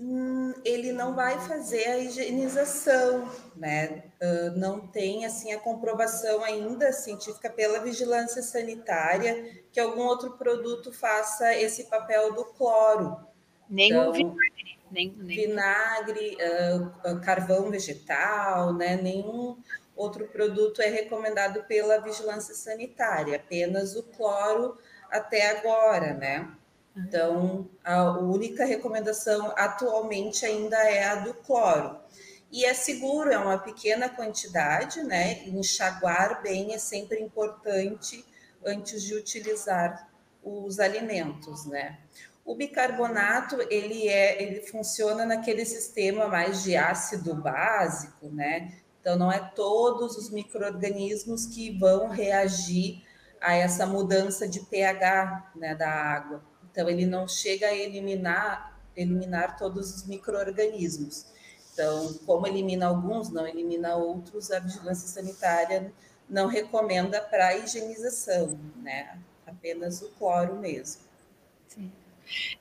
Hum, 0.02 0.54
ele 0.64 0.92
não 0.92 1.14
vai 1.14 1.38
fazer 1.40 1.84
a 1.84 1.98
higienização, 1.98 3.28
né? 3.54 4.04
Uh, 4.18 4.58
não 4.58 4.86
tem 4.86 5.26
assim 5.26 5.52
a 5.52 5.58
comprovação 5.58 6.42
ainda 6.42 6.90
científica 6.90 7.50
pela 7.50 7.80
vigilância 7.80 8.40
sanitária 8.40 9.62
que 9.70 9.78
algum 9.78 10.00
outro 10.00 10.38
produto 10.38 10.90
faça 10.90 11.54
esse 11.54 11.84
papel 11.90 12.32
do 12.32 12.46
cloro. 12.46 13.14
Nem 13.68 13.90
então, 13.90 14.08
o 14.08 14.12
vinagre, 14.14 14.78
nem, 14.90 15.14
nem... 15.18 15.36
vinagre, 15.36 16.38
uh, 17.04 17.20
carvão 17.20 17.70
vegetal, 17.70 18.72
né? 18.72 18.96
Nenhum 18.96 19.58
outro 19.94 20.26
produto 20.28 20.80
é 20.80 20.88
recomendado 20.88 21.64
pela 21.64 22.00
vigilância 22.00 22.54
sanitária, 22.54 23.36
apenas 23.36 23.94
o 23.94 24.02
cloro 24.02 24.78
até 25.10 25.50
agora, 25.50 26.14
né? 26.14 26.50
Então, 27.06 27.68
a 27.84 28.10
única 28.18 28.64
recomendação 28.64 29.52
atualmente 29.56 30.44
ainda 30.44 30.76
é 30.76 31.04
a 31.04 31.16
do 31.16 31.34
cloro. 31.34 31.98
E 32.52 32.64
é 32.64 32.74
seguro, 32.74 33.30
é 33.30 33.38
uma 33.38 33.58
pequena 33.58 34.08
quantidade, 34.08 35.02
né? 35.02 35.44
Enxaguar 35.46 36.42
bem 36.42 36.74
é 36.74 36.78
sempre 36.78 37.20
importante 37.20 38.24
antes 38.64 39.02
de 39.02 39.14
utilizar 39.14 40.10
os 40.42 40.80
alimentos, 40.80 41.64
né? 41.66 41.98
O 42.44 42.54
bicarbonato, 42.54 43.60
ele 43.70 44.08
é, 44.08 44.42
ele 44.42 44.62
funciona 44.62 45.24
naquele 45.24 45.64
sistema 45.64 46.26
mais 46.26 46.64
de 46.64 46.76
ácido 46.76 47.34
básico, 47.34 48.28
né? 48.28 48.74
Então, 49.00 49.16
não 49.16 49.30
é 49.32 49.38
todos 49.54 50.16
os 50.16 50.30
micro-organismos 50.30 51.46
que 51.46 51.78
vão 51.78 52.08
reagir 52.08 53.02
a 53.40 53.54
essa 53.54 53.86
mudança 53.86 54.46
de 54.46 54.60
pH 54.60 55.52
né, 55.56 55.74
da 55.74 55.88
água. 55.88 56.49
Então, 56.70 56.88
ele 56.88 57.06
não 57.06 57.26
chega 57.26 57.66
a 57.66 57.74
eliminar, 57.74 58.78
eliminar 58.96 59.56
todos 59.56 59.94
os 59.94 60.06
micro-organismos. 60.06 61.26
Então, 61.72 62.14
como 62.26 62.46
elimina 62.46 62.86
alguns, 62.86 63.30
não 63.30 63.46
elimina 63.46 63.96
outros, 63.96 64.50
a 64.50 64.58
vigilância 64.58 65.08
sanitária 65.08 65.92
não 66.28 66.46
recomenda 66.46 67.20
para 67.20 67.56
higienização, 67.56 68.58
né? 68.76 69.18
Apenas 69.46 70.00
o 70.02 70.10
cloro 70.10 70.56
mesmo. 70.56 71.02
Sim. 71.66 71.90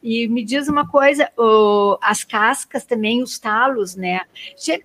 E 0.02 0.28
me 0.28 0.44
diz 0.44 0.68
uma 0.68 0.90
coisa, 0.90 1.32
oh, 1.38 1.98
as 2.02 2.24
cascas 2.24 2.86
também, 2.86 3.22
os 3.22 3.38
talos, 3.38 3.96
né? 3.96 4.22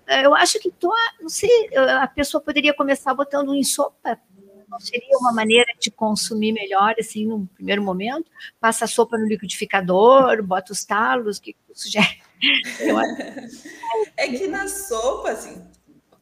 Eu 0.07 0.35
acho 0.35 0.59
que 0.59 0.69
tô, 0.69 0.93
não 1.19 1.29
sei, 1.29 1.75
a 1.75 2.07
pessoa 2.07 2.41
poderia 2.41 2.73
começar 2.73 3.13
botando 3.13 3.55
em 3.55 3.63
sopa. 3.63 4.19
Não 4.69 4.79
seria 4.79 5.17
uma 5.17 5.31
maneira 5.31 5.71
de 5.79 5.91
consumir 5.91 6.51
melhor, 6.51 6.95
assim, 6.99 7.25
no 7.25 7.47
primeiro 7.47 7.83
momento? 7.83 8.29
Passa 8.59 8.85
a 8.85 8.87
sopa 8.87 9.17
no 9.17 9.27
liquidificador, 9.27 10.41
bota 10.43 10.71
os 10.73 10.83
talos, 10.83 11.39
que 11.39 11.55
sugere? 11.73 12.21
é 14.17 14.27
que 14.27 14.47
na 14.47 14.67
sopa, 14.67 15.31
assim, 15.31 15.61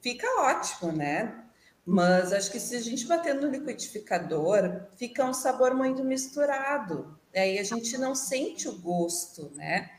fica 0.01 0.27
ótimo, 0.41 0.91
né? 0.91 1.43
Mas 1.85 2.31
acho 2.31 2.51
que 2.51 2.59
se 2.59 2.75
a 2.75 2.81
gente 2.81 3.05
bater 3.05 3.35
no 3.35 3.49
liquidificador, 3.49 4.83
fica 4.97 5.25
um 5.25 5.33
sabor 5.33 5.75
muito 5.75 6.03
misturado 6.03 7.19
aí 7.39 7.57
a 7.57 7.63
gente 7.63 7.97
não 7.97 8.13
sente 8.13 8.67
o 8.67 8.77
gosto, 8.79 9.51
né? 9.55 9.89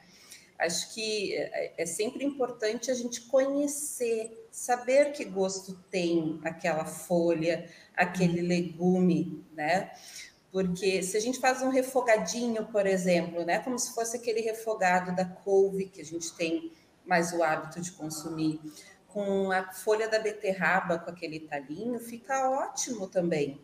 Acho 0.59 0.95
que 0.95 1.35
é, 1.35 1.75
é 1.79 1.87
sempre 1.87 2.25
importante 2.25 2.91
a 2.91 2.95
gente 2.95 3.23
conhecer, 3.23 4.47
saber 4.51 5.13
que 5.13 5.25
gosto 5.25 5.75
tem 5.91 6.41
aquela 6.45 6.85
folha, 6.85 7.69
aquele 7.97 8.41
uhum. 8.41 8.49
legume, 8.49 9.45
né? 9.53 9.91
Porque 10.53 11.03
se 11.03 11.17
a 11.17 11.21
gente 11.21 11.41
faz 11.41 11.63
um 11.63 11.69
refogadinho, 11.69 12.65
por 12.67 12.87
exemplo, 12.87 13.45
né, 13.45 13.59
como 13.59 13.77
se 13.77 13.93
fosse 13.93 14.17
aquele 14.17 14.41
refogado 14.41 15.15
da 15.17 15.25
couve 15.25 15.87
que 15.87 16.01
a 16.01 16.05
gente 16.05 16.33
tem 16.37 16.71
mais 17.05 17.33
o 17.33 17.43
hábito 17.43 17.81
de 17.81 17.91
consumir, 17.91 18.61
com 19.09 19.51
a 19.51 19.73
folha 19.73 20.09
da 20.09 20.21
beterraba, 20.21 20.99
com 20.99 21.11
aquele 21.11 21.41
talinho, 21.41 21.99
fica 21.99 22.49
ótimo 22.51 23.09
também. 23.09 23.61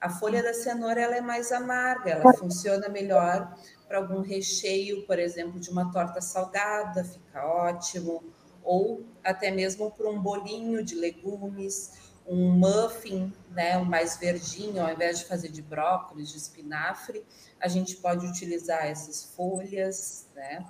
A 0.00 0.08
folha 0.08 0.42
da 0.42 0.54
cenoura 0.54 1.00
ela 1.00 1.16
é 1.16 1.20
mais 1.20 1.50
amarga, 1.50 2.10
ela 2.10 2.32
funciona 2.34 2.88
melhor 2.88 3.52
para 3.88 3.98
algum 3.98 4.20
recheio, 4.20 5.06
por 5.06 5.18
exemplo, 5.18 5.58
de 5.58 5.70
uma 5.70 5.90
torta 5.90 6.20
salgada, 6.20 7.02
fica 7.02 7.44
ótimo, 7.44 8.22
ou 8.62 9.02
até 9.24 9.50
mesmo 9.50 9.90
para 9.90 10.08
um 10.10 10.20
bolinho 10.20 10.84
de 10.84 10.94
legumes, 10.94 11.92
um 12.26 12.50
muffin, 12.50 13.32
né, 13.50 13.78
um 13.78 13.84
mais 13.86 14.18
verdinho, 14.18 14.82
ao 14.84 14.92
invés 14.92 15.20
de 15.20 15.24
fazer 15.24 15.48
de 15.48 15.62
brócolis, 15.62 16.28
de 16.28 16.36
espinafre, 16.36 17.24
a 17.58 17.66
gente 17.66 17.96
pode 17.96 18.26
utilizar 18.26 18.84
essas 18.86 19.24
folhas, 19.34 20.28
né? 20.34 20.64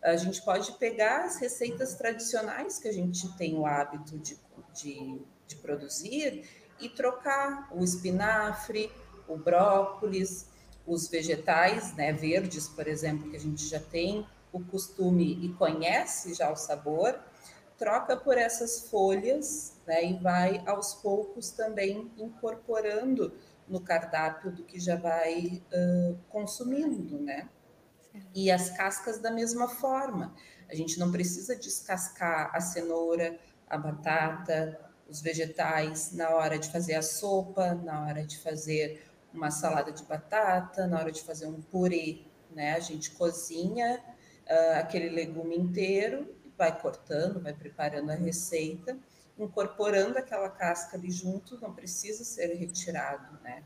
A 0.00 0.16
gente 0.16 0.40
pode 0.42 0.72
pegar 0.78 1.24
as 1.24 1.36
receitas 1.36 1.94
tradicionais 1.94 2.78
que 2.78 2.88
a 2.88 2.92
gente 2.92 3.36
tem 3.36 3.58
o 3.58 3.66
hábito 3.66 4.16
de, 4.18 4.38
de, 4.72 5.20
de 5.46 5.56
produzir 5.56 6.48
e 6.78 6.88
trocar 6.88 7.68
o 7.70 7.84
espinafre, 7.84 8.90
o 9.28 9.36
brócolis, 9.36 10.46
os 10.86 11.08
vegetais 11.08 11.94
né, 11.94 12.12
verdes, 12.12 12.68
por 12.68 12.86
exemplo, 12.86 13.30
que 13.30 13.36
a 13.36 13.40
gente 13.40 13.66
já 13.66 13.80
tem 13.80 14.26
o 14.52 14.60
costume 14.60 15.44
e 15.44 15.52
conhece 15.54 16.34
já 16.34 16.50
o 16.50 16.56
sabor, 16.56 17.18
troca 17.78 18.16
por 18.16 18.36
essas 18.36 18.90
folhas 18.90 19.74
né, 19.86 20.04
e 20.04 20.18
vai 20.18 20.62
aos 20.66 20.94
poucos 20.94 21.50
também 21.50 22.10
incorporando 22.18 23.32
no 23.68 23.80
cardápio 23.80 24.50
do 24.50 24.64
que 24.64 24.80
já 24.80 24.96
vai 24.96 25.62
uh, 25.72 26.18
consumindo, 26.28 27.20
né? 27.20 27.48
E 28.34 28.50
as 28.50 28.70
cascas 28.70 29.20
da 29.20 29.30
mesma 29.30 29.68
forma. 29.68 30.34
A 30.68 30.74
gente 30.74 30.98
não 30.98 31.12
precisa 31.12 31.54
descascar 31.54 32.50
a 32.52 32.60
cenoura, 32.60 33.38
a 33.68 33.78
batata, 33.78 34.78
os 35.08 35.20
vegetais 35.20 36.12
na 36.12 36.30
hora 36.30 36.58
de 36.58 36.70
fazer 36.70 36.94
a 36.94 37.02
sopa, 37.02 37.74
na 37.74 38.04
hora 38.06 38.24
de 38.24 38.38
fazer 38.38 39.09
uma 39.32 39.50
salada 39.50 39.92
de 39.92 40.02
batata, 40.04 40.86
na 40.86 40.98
hora 40.98 41.12
de 41.12 41.22
fazer 41.22 41.46
um 41.46 41.60
purê, 41.60 42.24
né? 42.50 42.74
A 42.74 42.80
gente 42.80 43.10
cozinha 43.12 44.02
uh, 44.48 44.78
aquele 44.78 45.08
legume 45.08 45.56
inteiro, 45.56 46.34
vai 46.56 46.78
cortando, 46.78 47.40
vai 47.40 47.54
preparando 47.54 48.10
a 48.10 48.14
receita, 48.14 48.98
incorporando 49.38 50.18
aquela 50.18 50.50
casca 50.50 50.96
ali 50.96 51.10
junto, 51.10 51.58
não 51.60 51.72
precisa 51.72 52.24
ser 52.24 52.54
retirado, 52.54 53.40
né? 53.42 53.64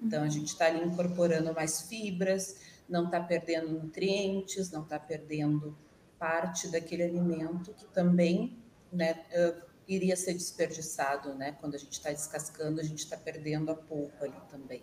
Então 0.00 0.24
a 0.24 0.28
gente 0.28 0.48
está 0.48 0.66
ali 0.66 0.84
incorporando 0.84 1.54
mais 1.54 1.82
fibras, 1.82 2.56
não 2.88 3.06
está 3.06 3.20
perdendo 3.20 3.68
nutrientes, 3.70 4.70
não 4.70 4.82
está 4.82 4.98
perdendo 4.98 5.76
parte 6.18 6.68
daquele 6.68 7.04
alimento 7.04 7.72
que 7.74 7.86
também 7.86 8.58
né, 8.92 9.24
uh, 9.32 9.62
iria 9.86 10.16
ser 10.16 10.34
desperdiçado, 10.34 11.34
né? 11.34 11.52
Quando 11.60 11.74
a 11.74 11.78
gente 11.78 11.92
está 11.92 12.10
descascando, 12.10 12.80
a 12.80 12.84
gente 12.84 13.00
está 13.00 13.16
perdendo 13.16 13.70
a 13.70 13.74
polpa 13.74 14.24
ali 14.24 14.40
também. 14.50 14.82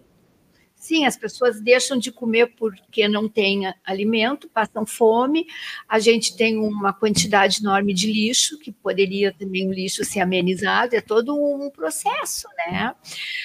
Sim, 0.81 1.05
as 1.05 1.15
pessoas 1.15 1.61
deixam 1.61 1.95
de 1.95 2.11
comer 2.11 2.55
porque 2.55 3.07
não 3.07 3.29
tem 3.29 3.71
alimento, 3.85 4.49
passam 4.49 4.83
fome. 4.83 5.45
A 5.87 5.99
gente 5.99 6.35
tem 6.35 6.57
uma 6.57 6.91
quantidade 6.91 7.59
enorme 7.61 7.93
de 7.93 8.11
lixo, 8.11 8.57
que 8.57 8.71
poderia 8.71 9.31
também 9.31 9.69
o 9.69 9.71
lixo 9.71 10.03
ser 10.03 10.21
amenizado, 10.21 10.95
é 10.95 10.99
todo 10.99 11.35
um 11.35 11.69
processo, 11.69 12.47
né? 12.57 12.95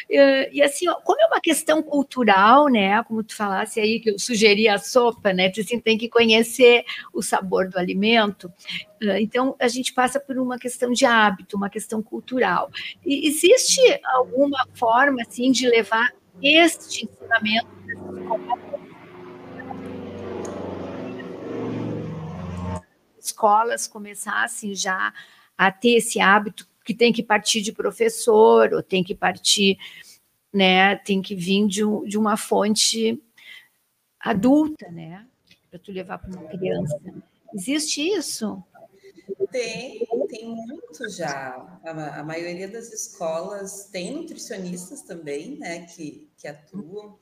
E, 0.09 0.63
assim, 0.63 0.87
como 1.05 1.21
é 1.21 1.27
uma 1.27 1.39
questão 1.39 1.83
cultural, 1.83 2.69
né? 2.69 3.03
Como 3.05 3.23
tu 3.23 3.37
falasse 3.37 3.79
aí, 3.81 4.01
que 4.01 4.13
eu 4.13 4.19
sugeri 4.19 4.67
a 4.67 4.79
sopa, 4.79 5.31
né? 5.35 5.51
Tu 5.51 5.61
assim, 5.61 5.79
tem 5.79 5.99
que 5.99 6.09
conhecer 6.09 6.87
o 7.13 7.21
sabor 7.21 7.69
do 7.69 7.79
alimento. 7.79 8.51
Então, 9.21 9.55
a 9.61 9.69
gente 9.69 9.93
passa 9.93 10.19
por 10.19 10.39
uma 10.39 10.59
questão 10.59 10.91
de 10.91 11.05
hábito, 11.05 11.55
uma 11.55 11.69
questão 11.69 12.03
cultural. 12.03 12.71
E 13.05 13.29
existe 13.29 13.79
alguma 14.15 14.67
forma, 14.73 15.21
assim, 15.21 15.53
de 15.53 15.69
levar 15.69 16.15
este 16.43 17.05
ensinamento 17.07 17.77
escolas 23.27 23.87
começassem 23.87 24.75
já 24.75 25.13
a 25.59 25.71
ter 25.71 25.97
esse 25.97 26.21
hábito 26.21 26.69
que 26.85 26.95
tem 26.95 27.13
que 27.13 27.23
partir 27.23 27.61
de 27.61 27.73
professor 27.73 28.73
ou 28.73 28.83
tem 28.83 29.03
que 29.03 29.15
partir, 29.15 29.77
né, 30.53 30.97
tem 30.97 31.21
que 31.21 31.35
vir 31.35 31.67
de, 31.67 31.83
de 32.07 32.17
uma 32.17 32.37
fonte 32.37 33.21
adulta, 34.21 34.91
né, 34.91 35.27
para 35.69 35.79
tu 35.79 35.91
levar 35.91 36.19
para 36.19 36.31
uma 36.31 36.49
criança. 36.49 36.99
Existe 37.53 38.01
isso? 38.01 38.63
Tem, 39.51 40.07
tem 40.29 40.47
muito 40.47 41.09
já. 41.09 41.81
A, 41.85 42.21
a, 42.21 42.25
maioria 42.25 42.69
das 42.69 42.93
escolas 42.93 43.87
tem 43.87 44.15
nutricionistas 44.15 45.03
também, 45.03 45.59
né, 45.59 45.87
que, 45.87 46.31
que 46.37 46.47
atuam 46.49 47.19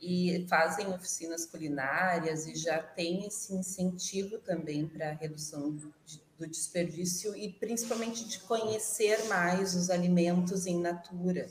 e 0.00 0.46
fazem 0.48 0.86
oficinas 0.88 1.44
culinárias 1.44 2.46
e 2.46 2.54
já 2.54 2.80
tem 2.80 3.26
esse 3.26 3.52
incentivo 3.54 4.38
também 4.38 4.86
para 4.86 5.10
a 5.10 5.14
redução 5.14 5.74
de, 6.04 6.22
do 6.38 6.46
desperdício 6.46 7.36
e 7.36 7.52
principalmente 7.52 8.24
de 8.24 8.38
conhecer 8.40 9.24
mais 9.24 9.74
os 9.74 9.90
alimentos 9.90 10.66
em 10.66 10.80
natura. 10.80 11.50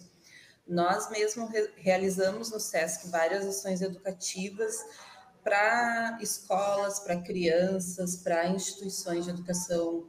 Nós 0.66 1.10
mesmo 1.10 1.46
re, 1.48 1.70
realizamos 1.76 2.52
no 2.52 2.60
SESC 2.60 3.10
várias 3.10 3.46
ações 3.46 3.82
educativas 3.82 4.76
para 5.44 6.18
escolas, 6.22 7.00
para 7.00 7.22
crianças, 7.22 8.18
para 8.18 8.50
instituições 8.50 9.26
de 9.26 9.32
educação 9.32 10.08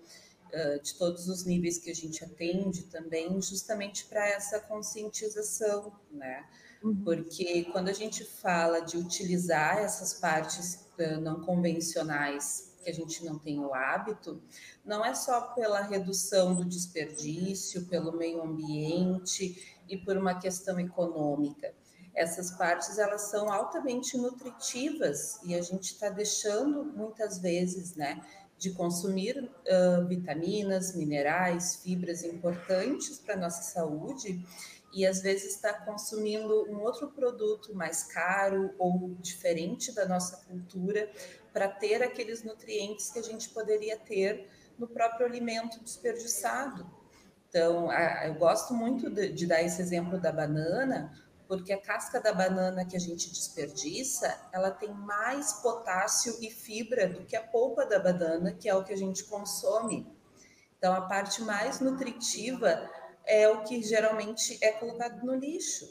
de 0.82 0.94
todos 0.94 1.28
os 1.28 1.44
níveis 1.44 1.78
que 1.78 1.90
a 1.90 1.94
gente 1.94 2.24
atende 2.24 2.84
também, 2.84 3.40
justamente 3.40 4.04
para 4.06 4.26
essa 4.28 4.60
conscientização, 4.60 5.92
né? 6.10 6.46
Uhum. 6.82 7.02
Porque 7.02 7.64
quando 7.72 7.88
a 7.88 7.92
gente 7.92 8.24
fala 8.24 8.80
de 8.80 8.96
utilizar 8.96 9.78
essas 9.78 10.14
partes 10.14 10.86
não 11.20 11.40
convencionais 11.40 12.74
que 12.82 12.90
a 12.90 12.94
gente 12.94 13.24
não 13.24 13.38
tem 13.38 13.58
o 13.58 13.74
hábito, 13.74 14.40
não 14.84 15.04
é 15.04 15.14
só 15.14 15.52
pela 15.52 15.82
redução 15.82 16.54
do 16.54 16.64
desperdício, 16.64 17.86
pelo 17.86 18.16
meio 18.16 18.42
ambiente 18.42 19.76
e 19.88 19.96
por 19.96 20.16
uma 20.16 20.38
questão 20.38 20.78
econômica 20.78 21.74
essas 22.18 22.50
partes 22.50 22.98
elas 22.98 23.30
são 23.30 23.50
altamente 23.50 24.18
nutritivas 24.18 25.38
e 25.44 25.54
a 25.54 25.62
gente 25.62 25.92
está 25.92 26.08
deixando 26.08 26.84
muitas 26.84 27.38
vezes, 27.38 27.94
né, 27.94 28.20
de 28.58 28.70
consumir 28.70 29.38
uh, 29.38 30.06
vitaminas, 30.06 30.94
minerais, 30.94 31.76
fibras 31.76 32.24
importantes 32.24 33.18
para 33.18 33.36
nossa 33.36 33.62
saúde 33.62 34.44
e 34.92 35.06
às 35.06 35.20
vezes 35.20 35.54
está 35.54 35.72
consumindo 35.72 36.68
um 36.70 36.80
outro 36.80 37.08
produto 37.08 37.74
mais 37.74 38.02
caro 38.04 38.74
ou 38.78 39.14
diferente 39.20 39.92
da 39.94 40.06
nossa 40.06 40.38
cultura 40.46 41.10
para 41.52 41.68
ter 41.68 42.02
aqueles 42.02 42.42
nutrientes 42.42 43.10
que 43.10 43.18
a 43.18 43.22
gente 43.22 43.48
poderia 43.50 43.96
ter 43.96 44.48
no 44.78 44.88
próprio 44.88 45.26
alimento 45.26 45.82
desperdiçado. 45.82 46.88
Então, 47.48 47.90
a, 47.90 48.26
eu 48.26 48.34
gosto 48.34 48.74
muito 48.74 49.08
de, 49.08 49.32
de 49.32 49.46
dar 49.46 49.62
esse 49.62 49.80
exemplo 49.80 50.20
da 50.20 50.32
banana, 50.32 51.12
porque 51.48 51.72
a 51.72 51.80
casca 51.80 52.20
da 52.20 52.32
banana 52.32 52.84
que 52.84 52.94
a 52.94 53.00
gente 53.00 53.30
desperdiça, 53.30 54.38
ela 54.52 54.70
tem 54.70 54.92
mais 54.92 55.54
potássio 55.54 56.36
e 56.42 56.50
fibra 56.50 57.08
do 57.08 57.24
que 57.24 57.34
a 57.34 57.42
polpa 57.42 57.86
da 57.86 57.98
banana, 57.98 58.52
que 58.52 58.68
é 58.68 58.74
o 58.74 58.84
que 58.84 58.92
a 58.92 58.96
gente 58.96 59.24
consome. 59.24 60.06
Então, 60.76 60.92
a 60.92 61.00
parte 61.00 61.40
mais 61.42 61.80
nutritiva 61.80 62.88
é 63.24 63.48
o 63.48 63.62
que 63.64 63.82
geralmente 63.82 64.58
é 64.62 64.72
colocado 64.72 65.24
no 65.24 65.34
lixo. 65.34 65.86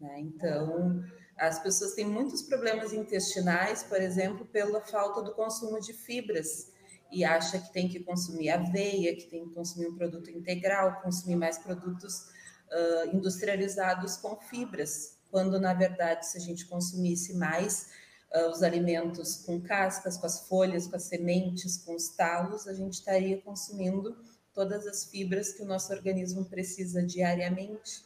Né? 0.00 0.18
Então, 0.20 1.04
as 1.36 1.58
pessoas 1.58 1.92
têm 1.94 2.06
muitos 2.06 2.42
problemas 2.42 2.94
intestinais, 2.94 3.82
por 3.82 4.00
exemplo, 4.00 4.46
pela 4.46 4.80
falta 4.80 5.22
do 5.22 5.34
consumo 5.34 5.78
de 5.78 5.92
fibras 5.92 6.72
e 7.10 7.22
acha 7.22 7.58
que 7.58 7.70
tem 7.70 7.86
que 7.86 8.00
consumir 8.00 8.48
aveia, 8.48 9.14
que 9.14 9.26
tem 9.26 9.46
que 9.46 9.54
consumir 9.54 9.88
um 9.88 9.96
produto 9.96 10.30
integral, 10.30 11.02
consumir 11.02 11.36
mais 11.36 11.58
produtos 11.58 12.32
uh, 12.72 13.14
industrializados 13.16 14.16
com 14.16 14.36
fibras, 14.36 15.18
quando 15.30 15.60
na 15.60 15.74
verdade, 15.74 16.26
se 16.26 16.38
a 16.38 16.40
gente 16.40 16.66
consumisse 16.66 17.34
mais 17.34 17.88
uh, 18.34 18.48
os 18.50 18.62
alimentos 18.62 19.36
com 19.36 19.60
cascas, 19.60 20.16
com 20.16 20.26
as 20.26 20.48
folhas, 20.48 20.86
com 20.86 20.96
as 20.96 21.04
sementes, 21.04 21.76
com 21.76 21.94
os 21.94 22.08
talos, 22.08 22.66
a 22.66 22.74
gente 22.74 22.94
estaria 22.94 23.40
consumindo 23.40 24.16
todas 24.54 24.86
as 24.86 25.04
fibras 25.04 25.52
que 25.52 25.62
o 25.62 25.66
nosso 25.66 25.92
organismo 25.92 26.44
precisa 26.44 27.02
diariamente. 27.02 28.04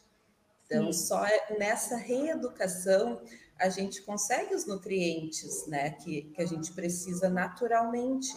Então, 0.65 0.91
Sim. 0.91 1.07
só 1.07 1.25
é 1.25 1.57
nessa 1.57 1.95
reeducação 1.95 3.21
a 3.59 3.69
gente 3.69 4.01
consegue 4.03 4.53
os 4.53 4.65
nutrientes 4.65 5.65
né, 5.67 5.91
que, 5.91 6.23
que 6.23 6.41
a 6.41 6.45
gente 6.45 6.71
precisa 6.73 7.29
naturalmente. 7.29 8.35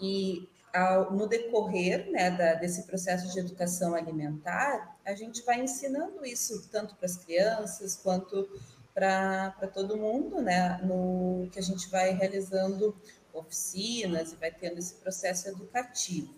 E 0.00 0.48
ao, 0.74 1.12
no 1.12 1.26
decorrer 1.26 2.10
né, 2.10 2.30
da, 2.30 2.54
desse 2.54 2.84
processo 2.84 3.32
de 3.32 3.38
educação 3.38 3.94
alimentar, 3.94 4.96
a 5.04 5.14
gente 5.14 5.42
vai 5.42 5.60
ensinando 5.60 6.24
isso 6.24 6.68
tanto 6.70 6.94
para 6.96 7.06
as 7.06 7.16
crianças 7.16 7.96
quanto 7.96 8.48
para 8.94 9.52
todo 9.72 9.96
mundo, 9.96 10.42
né, 10.42 10.80
no 10.82 11.48
que 11.52 11.58
a 11.58 11.62
gente 11.62 11.88
vai 11.88 12.10
realizando 12.10 12.96
oficinas 13.32 14.32
e 14.32 14.36
vai 14.36 14.50
tendo 14.50 14.78
esse 14.78 14.94
processo 14.94 15.48
educativo. 15.48 16.34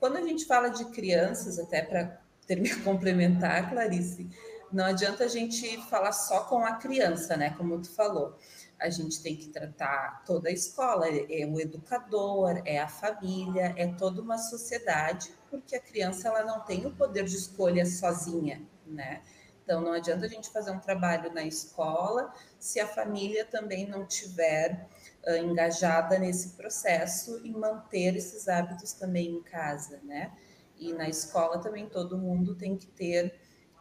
Quando 0.00 0.16
a 0.16 0.22
gente 0.22 0.46
fala 0.46 0.68
de 0.68 0.86
crianças, 0.86 1.58
até 1.58 1.82
para 1.82 2.20
complementar, 2.84 3.68
Clarice, 3.68 4.30
não 4.72 4.84
adianta 4.84 5.24
a 5.24 5.28
gente 5.28 5.76
falar 5.88 6.12
só 6.12 6.44
com 6.44 6.64
a 6.64 6.74
criança, 6.76 7.36
né, 7.36 7.50
como 7.50 7.80
tu 7.80 7.90
falou 7.90 8.36
a 8.80 8.88
gente 8.88 9.20
tem 9.22 9.36
que 9.36 9.48
tratar 9.48 10.22
toda 10.24 10.48
a 10.48 10.52
escola, 10.52 11.08
é, 11.08 11.42
é 11.42 11.46
o 11.46 11.58
educador, 11.60 12.62
é 12.64 12.78
a 12.78 12.88
família, 12.88 13.74
é 13.76 13.86
toda 13.88 14.22
uma 14.22 14.38
sociedade, 14.38 15.30
porque 15.50 15.74
a 15.74 15.80
criança 15.80 16.28
ela 16.28 16.44
não 16.44 16.60
tem 16.60 16.86
o 16.86 16.94
poder 16.94 17.24
de 17.24 17.36
escolha 17.36 17.84
sozinha, 17.84 18.62
né? 18.86 19.22
Então 19.64 19.82
não 19.82 19.92
adianta 19.92 20.24
a 20.24 20.28
gente 20.28 20.48
fazer 20.48 20.70
um 20.70 20.78
trabalho 20.78 21.30
na 21.34 21.42
escola 21.44 22.32
se 22.58 22.80
a 22.80 22.86
família 22.86 23.44
também 23.44 23.86
não 23.86 24.06
tiver 24.06 24.88
uh, 25.26 25.36
engajada 25.36 26.18
nesse 26.18 26.56
processo 26.56 27.44
e 27.44 27.50
manter 27.50 28.16
esses 28.16 28.48
hábitos 28.48 28.94
também 28.94 29.28
em 29.28 29.42
casa, 29.42 30.00
né? 30.04 30.32
E 30.78 30.92
na 30.92 31.08
escola 31.08 31.58
também 31.58 31.86
todo 31.86 32.16
mundo 32.16 32.54
tem 32.54 32.76
que 32.76 32.86
ter 32.86 33.34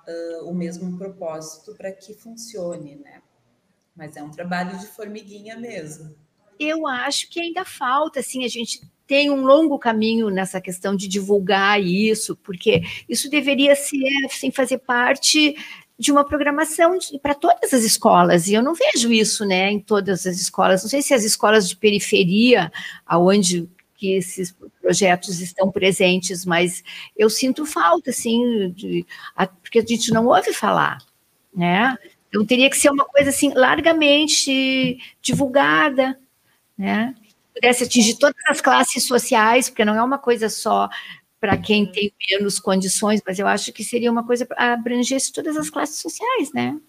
uh, 0.07 0.49
o 0.49 0.53
mesmo 0.53 0.97
propósito 0.97 1.73
para 1.75 1.91
que 1.91 2.13
funcione, 2.13 2.95
né? 2.95 3.21
Mas 3.97 4.15
é 4.15 4.23
um 4.23 4.29
trabalho 4.29 4.77
de 4.77 4.85
formiguinha 4.87 5.57
mesmo. 5.57 6.15
Eu 6.59 6.87
acho 6.87 7.29
que 7.29 7.39
ainda 7.39 7.65
falta, 7.65 8.19
assim, 8.19 8.45
a 8.45 8.47
gente 8.47 8.81
tem 9.05 9.31
um 9.31 9.41
longo 9.41 9.79
caminho 9.79 10.29
nessa 10.29 10.59
questão 10.59 10.95
de 10.95 11.07
divulgar 11.07 11.81
isso, 11.81 12.35
porque 12.35 12.81
isso 13.07 13.29
deveria 13.29 13.75
ser, 13.75 14.25
assim, 14.25 14.51
fazer 14.51 14.79
parte 14.79 15.55
de 15.97 16.11
uma 16.11 16.23
programação 16.23 16.97
para 17.21 17.33
todas 17.33 17.73
as 17.73 17.83
escolas, 17.83 18.47
e 18.47 18.53
eu 18.53 18.61
não 18.61 18.75
vejo 18.75 19.11
isso, 19.11 19.43
né, 19.45 19.71
em 19.71 19.79
todas 19.79 20.27
as 20.27 20.37
escolas, 20.37 20.83
não 20.83 20.89
sei 20.89 21.01
se 21.01 21.13
as 21.13 21.23
escolas 21.23 21.67
de 21.67 21.75
periferia, 21.75 22.71
aonde 23.03 23.67
que 23.95 24.13
esses 24.13 24.55
projetos 24.79 25.39
estão 25.39 25.71
presentes, 25.71 26.45
mas 26.45 26.83
eu 27.15 27.31
sinto 27.31 27.65
falta, 27.65 28.11
assim, 28.11 28.71
de, 28.75 29.03
a, 29.35 29.47
porque 29.47 29.79
a 29.79 29.85
gente 29.85 30.11
não 30.11 30.27
ouve 30.27 30.53
falar, 30.53 30.99
né, 31.55 31.97
então 32.37 32.45
teria 32.45 32.69
que 32.69 32.77
ser 32.77 32.91
uma 32.91 33.05
coisa 33.05 33.31
assim 33.31 33.51
largamente 33.53 34.99
divulgada, 35.21 36.19
né? 36.77 37.15
Pudesse 37.51 37.83
atingir 37.83 38.15
todas 38.15 38.39
as 38.47 38.61
classes 38.61 39.07
sociais, 39.07 39.69
porque 39.69 39.83
não 39.83 39.95
é 39.95 40.03
uma 40.03 40.19
coisa 40.19 40.47
só 40.47 40.87
para 41.39 41.57
quem 41.57 41.91
tem 41.91 42.13
menos 42.29 42.59
condições, 42.59 43.21
mas 43.25 43.39
eu 43.39 43.47
acho 43.47 43.73
que 43.73 43.83
seria 43.83 44.11
uma 44.11 44.23
coisa 44.25 44.45
para 44.45 44.73
abranger 44.73 45.19
todas 45.33 45.57
as 45.57 45.69
classes 45.69 45.97
sociais, 45.97 46.53
né? 46.53 46.79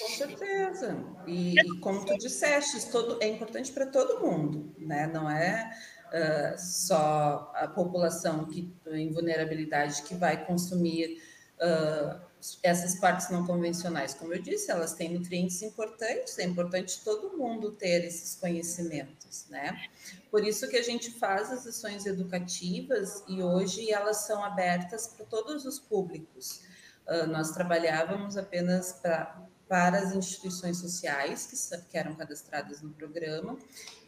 Com 0.00 0.08
certeza. 0.08 0.96
E, 1.26 1.58
e 1.58 1.78
como 1.80 2.04
tu 2.04 2.16
disseste, 2.18 2.88
todo, 2.90 3.18
é 3.20 3.26
importante 3.26 3.72
para 3.72 3.86
todo 3.86 4.20
mundo, 4.20 4.72
né? 4.78 5.08
Não 5.08 5.28
é 5.28 5.68
uh, 6.08 6.58
só 6.58 7.52
a 7.56 7.66
população 7.66 8.44
que 8.44 8.72
em 8.92 9.10
vulnerabilidade 9.10 10.02
que 10.02 10.14
vai 10.14 10.44
consumir 10.44 11.20
uh, 11.58 12.31
essas 12.62 12.96
partes 12.96 13.30
não 13.30 13.46
convencionais, 13.46 14.14
como 14.14 14.34
eu 14.34 14.42
disse, 14.42 14.70
elas 14.70 14.94
têm 14.94 15.14
nutrientes 15.14 15.62
importantes, 15.62 16.38
é 16.38 16.44
importante 16.44 17.00
todo 17.04 17.36
mundo 17.36 17.70
ter 17.72 18.04
esses 18.04 18.34
conhecimentos, 18.34 19.46
né? 19.48 19.88
Por 20.30 20.44
isso 20.44 20.68
que 20.68 20.76
a 20.76 20.82
gente 20.82 21.10
faz 21.12 21.52
as 21.52 21.66
ações 21.66 22.04
educativas 22.04 23.22
e 23.28 23.42
hoje 23.42 23.90
elas 23.92 24.18
são 24.26 24.42
abertas 24.42 25.06
para 25.06 25.24
todos 25.24 25.64
os 25.64 25.78
públicos. 25.78 26.62
Uh, 27.06 27.26
nós 27.28 27.52
trabalhávamos 27.52 28.36
apenas 28.36 28.92
pra, 28.92 29.46
para 29.68 29.98
as 29.98 30.14
instituições 30.14 30.78
sociais 30.78 31.46
que, 31.46 31.88
que 31.88 31.96
eram 31.96 32.14
cadastradas 32.14 32.82
no 32.82 32.90
programa, 32.90 33.56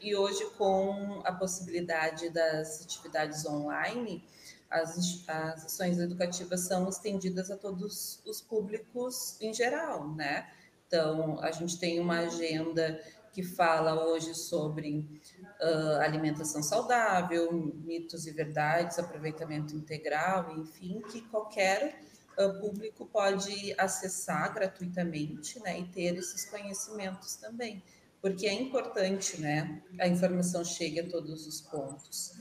e 0.01 0.15
hoje, 0.15 0.45
com 0.59 1.23
a 1.25 1.33
possibilidade 1.33 2.29
das 2.31 2.83
atividades 2.83 3.47
online, 3.47 4.23
as, 4.71 5.25
as 5.29 5.65
ações 5.67 5.99
educativas 5.99 6.61
são 6.61 6.89
estendidas 6.89 7.51
a 7.51 7.57
todos 7.57 8.21
os 8.27 8.41
públicos 8.41 9.41
em 9.41 9.53
geral, 9.53 10.15
né? 10.15 10.49
Então, 10.87 11.41
a 11.41 11.51
gente 11.51 11.79
tem 11.79 12.01
uma 12.01 12.21
agenda 12.21 13.01
que 13.33 13.43
fala 13.43 14.07
hoje 14.07 14.33
sobre 14.33 15.21
uh, 15.61 16.01
alimentação 16.01 16.63
saudável, 16.63 17.53
mitos 17.53 18.27
e 18.29 18.31
verdades, 18.31 18.99
aproveitamento 18.99 19.75
integral, 19.75 20.57
enfim, 20.57 21.03
que 21.11 21.21
qualquer 21.23 22.01
uh, 22.39 22.61
público 22.61 23.07
pode 23.07 23.75
acessar 23.77 24.55
gratuitamente, 24.55 25.59
né, 25.61 25.81
e 25.81 25.85
ter 25.87 26.17
esses 26.17 26.45
conhecimentos 26.45 27.35
também, 27.35 27.83
porque 28.21 28.47
é 28.47 28.53
importante, 28.53 29.41
né, 29.41 29.83
a 29.99 30.07
informação 30.07 30.65
chegue 30.65 31.01
a 31.01 31.09
todos 31.09 31.45
os 31.45 31.61
pontos 31.61 32.35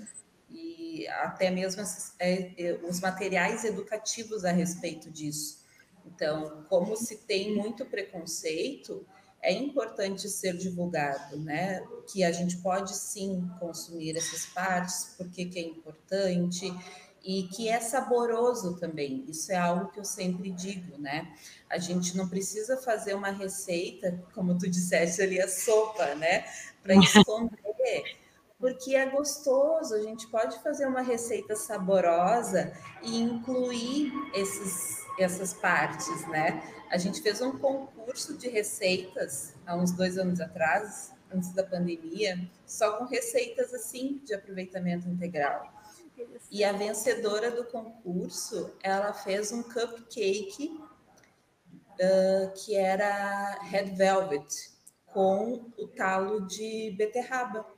até 1.21 1.49
mesmo 1.49 1.84
é, 2.19 2.52
é, 2.58 2.80
os 2.88 2.99
materiais 2.99 3.63
educativos 3.63 4.45
a 4.45 4.52
respeito 4.52 5.12
disso. 5.12 5.63
Então, 6.06 6.65
como 6.69 6.95
se 6.95 7.17
tem 7.17 7.56
muito 7.56 7.86
preconceito, 7.86 9.06
é 9.41 9.52
importante 9.52 10.30
ser 10.30 10.56
divulgado, 10.58 11.38
né? 11.38 11.82
Que 12.12 12.23
a 12.23 12.32
gente 12.32 12.58
pode 12.58 12.95
sim 12.95 13.49
consumir 13.60 14.15
essas 14.15 14.45
partes, 14.47 15.15
porque 15.17 15.45
que 15.45 15.60
é 15.60 15.63
importante 15.63 16.73
e 17.23 17.43
que 17.43 17.69
é 17.69 17.80
saboroso 17.80 18.78
também. 18.78 19.26
Isso 19.28 19.52
é 19.52 19.56
algo 19.56 19.91
que 19.91 19.99
eu 19.99 20.06
sempre 20.06 20.52
digo, 20.52 20.97
né? 20.97 21.34
A 21.69 21.78
gente 21.78 22.15
não 22.15 22.28
precisa 22.28 22.78
fazer 22.78 23.13
uma 23.13 23.32
receita, 23.32 24.23
como 24.34 24.58
tu 24.58 24.69
disseste 24.69 25.21
ali, 25.21 25.39
a 25.39 25.47
sopa, 25.47 26.15
né? 26.15 26.45
Para 26.82 26.95
esconder 26.95 28.22
porque 28.63 28.95
é 28.95 29.10
gostoso. 29.10 29.93
A 29.93 30.02
gente 30.02 30.26
pode 30.28 30.58
fazer 30.63 30.86
uma 30.86 31.02
receita 31.02 31.54
saborosa 31.54 32.71
e 33.02 33.19
incluir 33.19 34.13
esses, 34.34 35.06
essas 35.19 35.54
partes, 35.54 36.26
né? 36.30 36.63
A 36.89 36.97
gente 36.97 37.21
fez 37.21 37.41
um 37.41 37.60
concurso 37.60 38.38
de 38.38 38.47
receitas 38.47 39.54
há 39.65 39.76
uns 39.76 39.91
dois 39.91 40.17
anos 40.17 40.39
atrás, 40.39 41.12
antes 41.30 41.52
da 41.52 41.62
pandemia, 41.62 42.39
só 42.65 42.95
com 42.95 43.04
receitas 43.04 43.73
assim 43.73 44.21
de 44.23 44.34
aproveitamento 44.34 45.10
integral. 45.10 45.69
E 46.49 46.63
a 46.63 46.71
vencedora 46.71 47.52
do 47.52 47.65
concurso, 47.65 48.71
ela 48.82 49.12
fez 49.12 49.52
um 49.52 49.62
cupcake 49.62 50.80
uh, 51.99 52.54
que 52.56 52.78
era 52.78 53.60
red 53.63 53.91
velvet 53.93 54.71
com 55.08 55.69
o 55.78 55.88
talo 55.89 56.47
de 56.47 56.95
beterraba. 56.97 57.72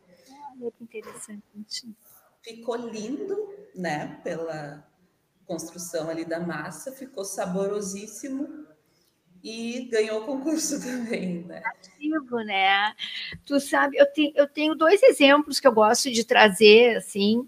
Olha 0.59 0.71
que 0.71 0.83
interessante. 0.83 1.95
Ficou 2.41 2.75
lindo, 2.75 3.53
né? 3.75 4.19
Pela 4.23 4.85
construção 5.45 6.09
ali 6.09 6.25
da 6.25 6.39
massa, 6.39 6.91
ficou 6.91 7.23
saborosíssimo 7.23 8.65
e 9.43 9.87
ganhou 9.91 10.23
o 10.23 10.25
concurso 10.25 10.79
também, 10.81 11.43
né? 11.43 11.61
Ativo, 11.65 12.39
né? 12.39 12.95
Tu 13.45 13.59
sabe, 13.59 13.97
eu 13.97 14.11
tenho, 14.11 14.33
eu 14.35 14.47
tenho 14.47 14.75
dois 14.75 15.03
exemplos 15.03 15.59
que 15.59 15.67
eu 15.67 15.71
gosto 15.71 16.11
de 16.11 16.23
trazer, 16.23 16.97
assim, 16.97 17.47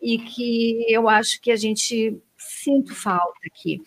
e 0.00 0.18
que 0.18 0.86
eu 0.88 1.08
acho 1.08 1.40
que 1.40 1.50
a 1.50 1.56
gente 1.56 2.18
sinto 2.36 2.94
falta 2.94 3.38
aqui. 3.46 3.82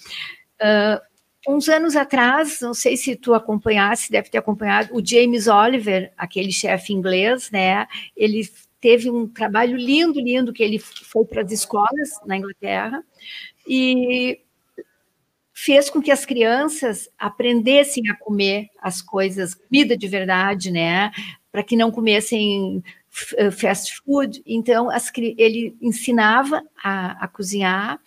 Uh, 0.61 1.01
uns 1.47 1.69
anos 1.69 1.95
atrás, 1.95 2.59
não 2.61 2.73
sei 2.73 2.97
se 2.97 3.15
tu 3.15 3.33
acompanhasse, 3.33 4.11
deve 4.11 4.29
ter 4.29 4.37
acompanhado, 4.37 4.93
o 4.93 5.05
James 5.05 5.47
Oliver, 5.47 6.11
aquele 6.17 6.51
chefe 6.51 6.93
inglês, 6.93 7.49
né? 7.49 7.87
Ele 8.15 8.47
teve 8.81 9.09
um 9.09 9.27
trabalho 9.27 9.77
lindo, 9.77 10.19
lindo, 10.19 10.51
que 10.51 10.61
ele 10.61 10.77
foi 10.77 11.25
para 11.25 11.41
as 11.41 11.51
escolas 11.51 12.19
na 12.25 12.37
Inglaterra 12.37 13.03
e 13.67 14.41
fez 15.53 15.89
com 15.89 16.01
que 16.01 16.11
as 16.11 16.25
crianças 16.25 17.09
aprendessem 17.17 18.03
a 18.11 18.15
comer 18.15 18.67
as 18.79 19.01
coisas, 19.01 19.55
comida 19.55 19.97
de 19.97 20.07
verdade, 20.07 20.69
né? 20.69 21.11
Para 21.51 21.63
que 21.63 21.75
não 21.75 21.91
comessem 21.91 22.83
fast 23.51 23.97
food. 24.03 24.43
Então, 24.45 24.89
as, 24.89 25.11
ele 25.15 25.75
ensinava 25.81 26.61
a, 26.83 27.23
a 27.23 27.27
cozinhar, 27.27 27.99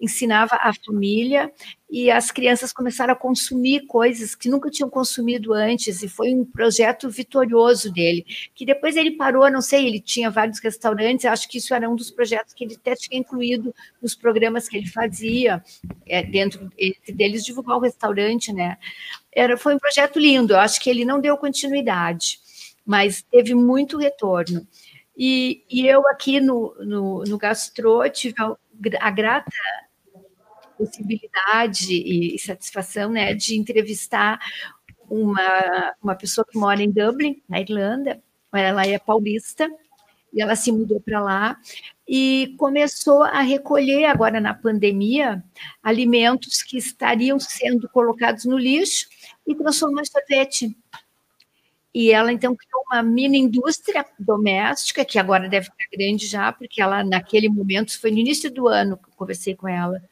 ensinava 0.00 0.56
a 0.60 0.72
família 0.72 1.52
e 1.90 2.10
as 2.10 2.30
crianças 2.30 2.72
começaram 2.72 3.12
a 3.12 3.16
consumir 3.16 3.86
coisas 3.86 4.34
que 4.34 4.48
nunca 4.48 4.70
tinham 4.70 4.90
consumido 4.90 5.52
antes 5.52 6.02
e 6.02 6.08
foi 6.08 6.34
um 6.34 6.44
projeto 6.44 7.08
vitorioso 7.08 7.90
dele, 7.90 8.24
que 8.54 8.64
depois 8.64 8.96
ele 8.96 9.12
parou, 9.12 9.50
não 9.50 9.62
sei, 9.62 9.86
ele 9.86 10.00
tinha 10.00 10.30
vários 10.30 10.60
restaurantes, 10.60 11.24
acho 11.24 11.48
que 11.48 11.58
isso 11.58 11.74
era 11.74 11.88
um 11.88 11.96
dos 11.96 12.10
projetos 12.10 12.54
que 12.54 12.64
ele 12.64 12.74
até 12.74 12.94
tinha 12.94 13.18
incluído 13.18 13.74
nos 14.00 14.14
programas 14.14 14.68
que 14.68 14.76
ele 14.76 14.86
fazia, 14.86 15.62
é, 16.06 16.22
dentro 16.22 16.70
deles 17.08 17.44
divulgar 17.44 17.76
o 17.78 17.80
restaurante, 17.80 18.52
né? 18.52 18.76
Era, 19.32 19.56
foi 19.56 19.74
um 19.74 19.78
projeto 19.78 20.18
lindo, 20.18 20.52
eu 20.52 20.58
acho 20.58 20.80
que 20.80 20.90
ele 20.90 21.04
não 21.04 21.20
deu 21.20 21.36
continuidade, 21.36 22.38
mas 22.84 23.22
teve 23.22 23.54
muito 23.54 23.98
retorno. 23.98 24.66
E, 25.16 25.64
e 25.68 25.86
eu 25.88 26.06
aqui 26.08 26.38
no, 26.38 26.76
no, 26.78 27.24
no 27.24 27.38
Gastro 27.38 28.08
tive 28.10 28.36
a, 28.38 28.54
a 29.00 29.10
grata 29.10 29.50
possibilidade 30.78 31.92
e 31.92 32.38
satisfação 32.38 33.10
né, 33.10 33.34
de 33.34 33.58
entrevistar 33.58 34.38
uma, 35.10 35.94
uma 36.02 36.14
pessoa 36.14 36.46
que 36.48 36.56
mora 36.56 36.82
em 36.82 36.90
Dublin, 36.90 37.42
na 37.48 37.60
Irlanda, 37.60 38.22
ela 38.52 38.86
é 38.86 38.98
paulista, 38.98 39.68
e 40.32 40.42
ela 40.42 40.54
se 40.54 40.70
mudou 40.70 41.00
para 41.00 41.20
lá 41.20 41.58
e 42.06 42.54
começou 42.58 43.22
a 43.22 43.40
recolher, 43.40 44.04
agora 44.04 44.40
na 44.40 44.54
pandemia, 44.54 45.42
alimentos 45.82 46.62
que 46.62 46.76
estariam 46.76 47.38
sendo 47.40 47.88
colocados 47.88 48.44
no 48.44 48.56
lixo 48.58 49.08
e 49.46 49.54
transformou 49.54 50.00
em 50.00 50.04
sorvete. 50.04 50.76
E 51.94 52.12
ela 52.12 52.32
então 52.32 52.54
criou 52.54 52.82
uma 52.90 53.02
mini 53.02 53.38
indústria 53.38 54.04
doméstica, 54.18 55.04
que 55.04 55.18
agora 55.18 55.48
deve 55.48 55.68
estar 55.68 55.84
grande 55.92 56.26
já, 56.26 56.52
porque 56.52 56.80
ela, 56.80 57.02
naquele 57.02 57.48
momento, 57.48 57.98
foi 57.98 58.10
no 58.10 58.18
início 58.18 58.50
do 58.50 58.68
ano 58.68 58.96
que 58.96 59.08
eu 59.08 59.14
conversei 59.16 59.54
com 59.54 59.66
ela, 59.66 60.02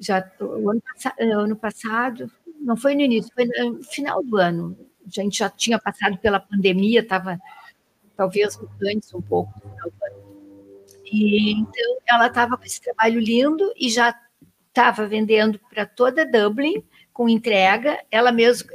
já 0.00 0.30
o 0.40 0.70
ano, 0.70 0.82
eh, 1.18 1.32
ano, 1.32 1.56
passado, 1.56 2.30
não 2.60 2.76
foi 2.76 2.94
no 2.94 3.00
início, 3.00 3.32
foi 3.34 3.44
no 3.44 3.82
final 3.84 4.22
do 4.22 4.36
ano. 4.36 4.76
A 5.06 5.10
gente 5.10 5.38
já 5.38 5.50
tinha 5.50 5.78
passado 5.78 6.16
pela 6.18 6.40
pandemia, 6.40 7.00
estava 7.00 7.38
talvez 8.16 8.58
antes 8.84 9.12
um 9.14 9.22
pouco. 9.22 9.52
E 11.04 11.52
então 11.52 11.98
ela 12.08 12.28
estava 12.28 12.56
com 12.56 12.64
esse 12.64 12.80
trabalho 12.80 13.20
lindo 13.20 13.72
e 13.76 13.90
já 13.90 14.14
estava 14.68 15.06
vendendo 15.06 15.60
para 15.70 15.84
toda 15.84 16.24
Dublin 16.24 16.82
com 17.12 17.28
entrega, 17.28 18.02
ela 18.10 18.32
mesma 18.32 18.70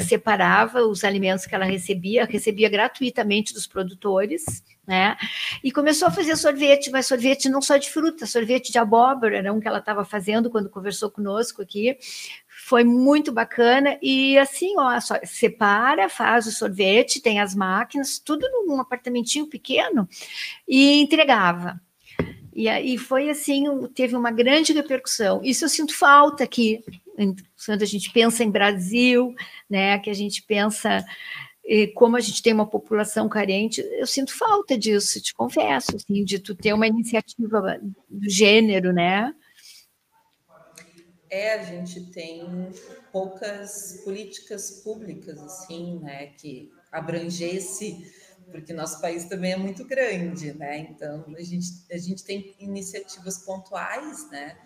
separava 0.00 0.80
os 0.80 1.04
alimentos 1.04 1.44
que 1.44 1.54
ela 1.54 1.66
recebia, 1.66 2.24
recebia 2.24 2.70
gratuitamente 2.70 3.52
dos 3.52 3.66
produtores, 3.66 4.64
né? 4.86 5.16
E 5.62 5.70
começou 5.70 6.08
a 6.08 6.10
fazer 6.10 6.36
sorvete, 6.36 6.90
mas 6.90 7.06
sorvete 7.06 7.48
não 7.48 7.62
só 7.62 7.76
de 7.76 7.90
fruta, 7.90 8.26
sorvete 8.26 8.72
de 8.72 8.78
abóbora, 8.78 9.38
era 9.38 9.52
um 9.52 9.60
que 9.60 9.68
ela 9.68 9.78
estava 9.78 10.04
fazendo 10.04 10.50
quando 10.50 10.68
conversou 10.68 11.10
conosco 11.10 11.62
aqui. 11.62 11.96
Foi 12.66 12.84
muito 12.84 13.32
bacana 13.32 13.98
e 14.02 14.36
assim, 14.38 14.74
ó, 14.78 14.98
só, 15.00 15.16
separa, 15.24 16.08
faz 16.08 16.46
o 16.46 16.52
sorvete, 16.52 17.20
tem 17.20 17.40
as 17.40 17.54
máquinas, 17.54 18.18
tudo 18.18 18.48
num 18.66 18.80
apartamentinho 18.80 19.46
pequeno 19.46 20.08
e 20.66 21.00
entregava. 21.00 21.80
E 22.54 22.68
aí 22.68 22.98
foi 22.98 23.30
assim, 23.30 23.64
teve 23.94 24.14
uma 24.14 24.30
grande 24.30 24.72
repercussão. 24.72 25.40
Isso 25.42 25.64
eu 25.64 25.68
sinto 25.68 25.96
falta 25.96 26.44
aqui, 26.44 26.84
quando 27.64 27.82
a 27.82 27.86
gente 27.86 28.10
pensa 28.10 28.44
em 28.44 28.50
Brasil, 28.50 29.34
né, 29.68 29.98
que 29.98 30.10
a 30.10 30.14
gente 30.14 30.42
pensa 30.42 31.04
como 31.94 32.16
a 32.16 32.20
gente 32.20 32.42
tem 32.42 32.52
uma 32.52 32.66
população 32.66 33.28
carente, 33.28 33.80
eu 33.80 34.06
sinto 34.06 34.36
falta 34.36 34.76
disso, 34.76 35.20
te 35.20 35.34
confesso, 35.34 35.96
assim, 35.96 36.24
de 36.24 36.38
tu 36.38 36.54
ter 36.54 36.72
uma 36.72 36.86
iniciativa 36.86 37.80
do 38.08 38.28
gênero, 38.28 38.92
né? 38.92 39.34
É, 41.30 41.54
a 41.54 41.62
gente 41.62 42.10
tem 42.10 42.70
poucas 43.10 44.02
políticas 44.04 44.82
públicas, 44.82 45.38
assim, 45.38 45.98
né, 46.00 46.26
que 46.26 46.70
abrangesse 46.90 48.12
porque 48.50 48.72
nosso 48.74 49.00
país 49.00 49.24
também 49.24 49.52
é 49.52 49.56
muito 49.56 49.82
grande, 49.86 50.52
né? 50.52 50.78
Então 50.78 51.24
a 51.38 51.42
gente, 51.42 51.68
a 51.90 51.96
gente 51.96 52.22
tem 52.22 52.54
iniciativas 52.58 53.38
pontuais, 53.38 54.28
né? 54.30 54.58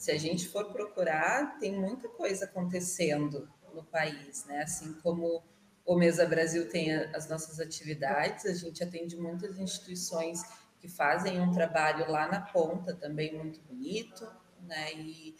se 0.00 0.10
a 0.10 0.16
gente 0.16 0.48
for 0.48 0.72
procurar, 0.72 1.58
tem 1.58 1.78
muita 1.78 2.08
coisa 2.08 2.46
acontecendo 2.46 3.46
no 3.74 3.84
país, 3.84 4.46
né? 4.46 4.62
Assim 4.62 4.94
como 5.02 5.44
o 5.84 5.96
Mesa 5.96 6.26
Brasil 6.26 6.68
tem 6.68 6.94
as 6.94 7.28
nossas 7.28 7.58
atividades, 7.58 8.46
a 8.46 8.54
gente 8.54 8.82
atende 8.82 9.16
muitas 9.16 9.58
instituições 9.58 10.42
que 10.78 10.88
fazem 10.88 11.40
um 11.40 11.52
trabalho 11.52 12.10
lá 12.10 12.28
na 12.28 12.40
ponta 12.40 12.94
também 12.94 13.36
muito 13.36 13.60
bonito, 13.60 14.26
né? 14.62 14.94
E, 14.94 15.36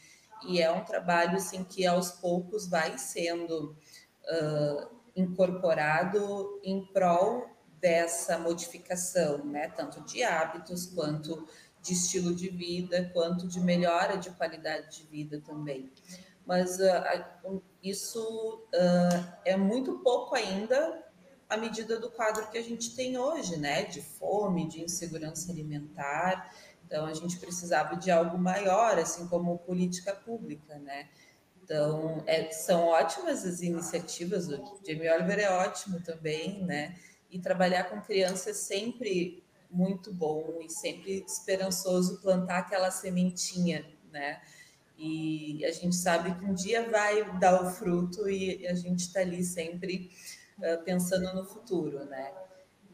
e 0.47 0.61
é 0.61 0.71
um 0.71 0.85
trabalho 0.85 1.37
assim 1.37 1.65
que 1.65 1.87
aos 1.87 2.11
poucos 2.13 2.69
vai 2.69 2.99
sendo 2.99 3.77
uh, 4.25 5.01
incorporado 5.17 6.61
em 6.63 6.85
prol 6.93 7.49
dessa 7.81 8.39
modificação, 8.39 9.45
né? 9.45 9.69
Tanto 9.69 10.03
de 10.03 10.23
hábitos 10.23 10.87
quanto 10.87 11.47
de 11.81 11.95
estilo 11.95 12.35
de 12.35 12.51
vida, 12.51 13.11
quanto 13.15 13.49
de 13.49 13.59
melhora 13.61 14.19
de 14.19 14.31
qualidade 14.31 14.99
de 14.99 15.07
vida 15.07 15.41
também. 15.41 15.91
Mas 16.51 16.81
uh, 16.81 17.63
isso 17.81 18.67
uh, 18.75 19.33
é 19.45 19.57
muito 19.57 20.01
pouco 20.01 20.35
ainda 20.35 21.01
à 21.49 21.57
medida 21.57 21.97
do 22.01 22.11
quadro 22.11 22.51
que 22.51 22.59
a 22.59 22.63
gente 22.63 22.97
tem 22.97 23.17
hoje, 23.17 23.57
né? 23.57 23.85
De 23.85 24.03
fome, 24.03 24.67
de 24.67 24.83
insegurança 24.83 25.53
alimentar. 25.53 26.53
Então, 26.85 27.07
a 27.07 27.15
gente 27.15 27.39
precisava 27.39 27.95
de 27.95 28.11
algo 28.11 28.37
maior, 28.37 28.99
assim 28.99 29.29
como 29.29 29.61
política 29.61 30.13
pública, 30.13 30.77
né? 30.81 31.09
Então, 31.63 32.21
é, 32.27 32.51
são 32.51 32.89
ótimas 32.89 33.45
as 33.45 33.61
iniciativas, 33.61 34.49
o 34.49 34.81
Jamie 34.85 35.09
Oliver 35.09 35.39
é 35.39 35.53
ótimo 35.53 36.03
também, 36.03 36.65
né? 36.65 36.99
E 37.31 37.39
trabalhar 37.39 37.85
com 37.85 38.01
crianças 38.01 38.49
é 38.49 38.55
sempre 38.55 39.45
muito 39.71 40.13
bom 40.13 40.59
e 40.61 40.69
sempre 40.69 41.25
esperançoso 41.25 42.21
plantar 42.21 42.59
aquela 42.59 42.91
sementinha, 42.91 43.87
né? 44.11 44.41
E 45.03 45.65
a 45.65 45.73
gente 45.73 45.97
sabe 45.97 46.35
que 46.35 46.45
um 46.45 46.53
dia 46.53 46.91
vai 46.91 47.39
dar 47.39 47.65
o 47.65 47.71
fruto 47.71 48.29
e 48.29 48.67
a 48.67 48.75
gente 48.75 49.01
está 49.01 49.21
ali 49.21 49.43
sempre 49.43 50.11
uh, 50.59 50.85
pensando 50.85 51.35
no 51.35 51.47
futuro, 51.47 52.05
né? 52.05 52.31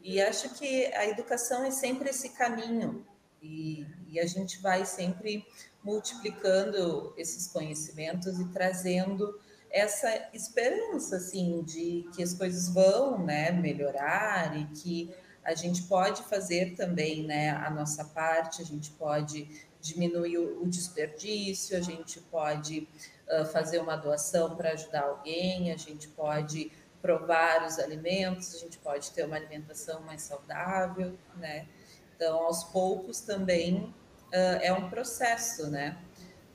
E 0.01 0.21
acho 0.21 0.53
que 0.55 0.85
a 0.93 1.05
educação 1.05 1.65
é 1.65 1.71
sempre 1.71 2.09
esse 2.09 2.29
caminho 2.29 3.05
e, 3.41 3.85
e 4.07 4.21
a 4.21 4.25
gente 4.25 4.61
vai 4.61 4.85
sempre 4.85 5.45
multiplicando 5.83 7.13
esses 7.17 7.47
conhecimentos 7.47 8.39
e 8.39 8.47
trazendo 8.53 9.37
essa 9.69 10.29
esperança 10.33 11.17
assim 11.17 11.61
de 11.63 12.09
que 12.15 12.23
as 12.23 12.33
coisas 12.33 12.69
vão 12.69 13.25
né, 13.25 13.51
melhorar 13.51 14.57
e 14.57 14.65
que 14.67 15.13
a 15.43 15.53
gente 15.55 15.83
pode 15.83 16.23
fazer 16.23 16.75
também 16.75 17.23
né, 17.25 17.49
a 17.51 17.69
nossa 17.69 18.03
parte, 18.03 18.61
a 18.61 18.65
gente 18.65 18.91
pode 18.91 19.66
diminuir 19.81 20.37
o, 20.37 20.63
o 20.63 20.67
desperdício, 20.67 21.77
a 21.77 21.81
gente 21.81 22.19
pode 22.21 22.87
uh, 23.29 23.45
fazer 23.45 23.79
uma 23.79 23.95
doação 23.95 24.55
para 24.55 24.71
ajudar 24.71 25.03
alguém, 25.03 25.71
a 25.71 25.77
gente 25.77 26.07
pode 26.09 26.71
provar 27.01 27.65
os 27.65 27.79
alimentos, 27.79 28.55
a 28.55 28.59
gente 28.59 28.77
pode 28.79 29.11
ter 29.11 29.25
uma 29.25 29.35
alimentação 29.35 30.01
mais 30.01 30.23
saudável, 30.23 31.17
né? 31.37 31.67
Então, 32.15 32.39
aos 32.39 32.63
poucos 32.63 33.21
também 33.21 33.93
uh, 34.33 34.59
é 34.61 34.73
um 34.73 34.89
processo, 34.89 35.67
né? 35.69 35.97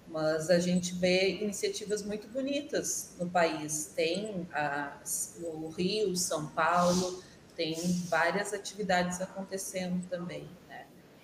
Mas 0.08 0.50
a 0.50 0.58
gente 0.58 0.94
vê 0.94 1.40
iniciativas 1.40 2.02
muito 2.02 2.28
bonitas 2.28 3.14
no 3.18 3.30
país. 3.30 3.92
Tem 3.94 4.46
as, 4.52 5.36
no 5.38 5.68
Rio, 5.68 6.14
São 6.16 6.48
Paulo, 6.48 7.22
tem 7.56 7.74
várias 8.08 8.52
atividades 8.52 9.20
acontecendo 9.20 10.06
também. 10.08 10.48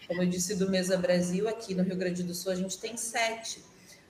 Como 0.09 0.23
eu 0.23 0.27
disse 0.27 0.57
do 0.57 0.71
Mesa 0.71 0.97
Brasil, 0.97 1.47
aqui 1.47 1.75
no 1.75 1.83
Rio 1.83 1.97
Grande 1.97 2.23
do 2.23 2.35
Sul 2.35 2.51
a 2.53 2.55
gente 2.55 2.79
tem 2.79 2.97
sete, 2.97 3.63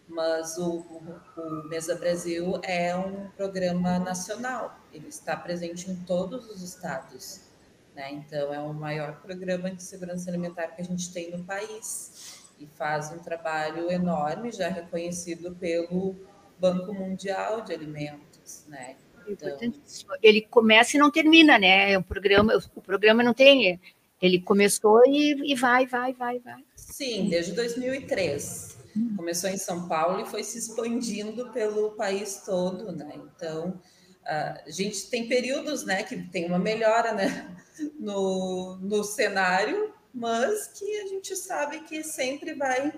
mas 0.08 0.56
o, 0.56 0.78
o, 0.78 1.20
o 1.36 1.68
Mesa 1.68 1.96
Brasil 1.96 2.60
é 2.62 2.96
um 2.96 3.28
programa 3.36 3.98
nacional, 3.98 4.78
ele 4.92 5.08
está 5.08 5.36
presente 5.36 5.90
em 5.90 5.96
todos 5.96 6.48
os 6.48 6.62
estados. 6.62 7.40
Né? 7.96 8.12
Então, 8.12 8.54
é 8.54 8.60
o 8.60 8.72
maior 8.72 9.20
programa 9.20 9.72
de 9.72 9.82
segurança 9.82 10.30
alimentar 10.30 10.68
que 10.68 10.80
a 10.80 10.84
gente 10.84 11.12
tem 11.12 11.32
no 11.32 11.42
país 11.42 12.44
e 12.60 12.66
faz 12.66 13.12
um 13.12 13.18
trabalho 13.18 13.90
enorme, 13.90 14.52
já 14.52 14.68
reconhecido 14.68 15.52
pelo 15.56 16.14
Banco 16.60 16.94
Mundial 16.94 17.62
de 17.62 17.72
Alimentos. 17.72 18.64
Né? 18.68 18.94
Então... 19.26 19.58
Ele 20.22 20.42
começa 20.42 20.96
e 20.96 21.00
não 21.00 21.10
termina, 21.10 21.58
né? 21.58 21.98
Um 21.98 22.02
programa, 22.02 22.56
o 22.74 22.80
programa 22.80 23.22
não 23.22 23.34
tem. 23.34 23.80
Ele 24.20 24.40
começou 24.40 25.02
e, 25.06 25.52
e 25.52 25.54
vai, 25.54 25.86
vai, 25.86 26.12
vai, 26.12 26.38
vai. 26.40 26.64
Sim, 26.76 27.28
desde 27.28 27.52
2003. 27.52 28.76
Começou 29.16 29.48
em 29.48 29.56
São 29.56 29.86
Paulo 29.86 30.20
e 30.20 30.26
foi 30.26 30.42
se 30.42 30.58
expandindo 30.58 31.50
pelo 31.52 31.92
país 31.92 32.42
todo, 32.44 32.90
né? 32.90 33.12
Então, 33.14 33.80
a 34.26 34.64
gente 34.66 35.08
tem 35.08 35.28
períodos, 35.28 35.84
né, 35.84 36.02
que 36.02 36.16
tem 36.30 36.46
uma 36.46 36.58
melhora, 36.58 37.12
né? 37.12 37.56
no, 37.98 38.76
no 38.76 39.04
cenário, 39.04 39.94
mas 40.12 40.68
que 40.68 41.00
a 41.00 41.06
gente 41.06 41.36
sabe 41.36 41.80
que 41.80 42.02
sempre 42.02 42.54
vai 42.54 42.92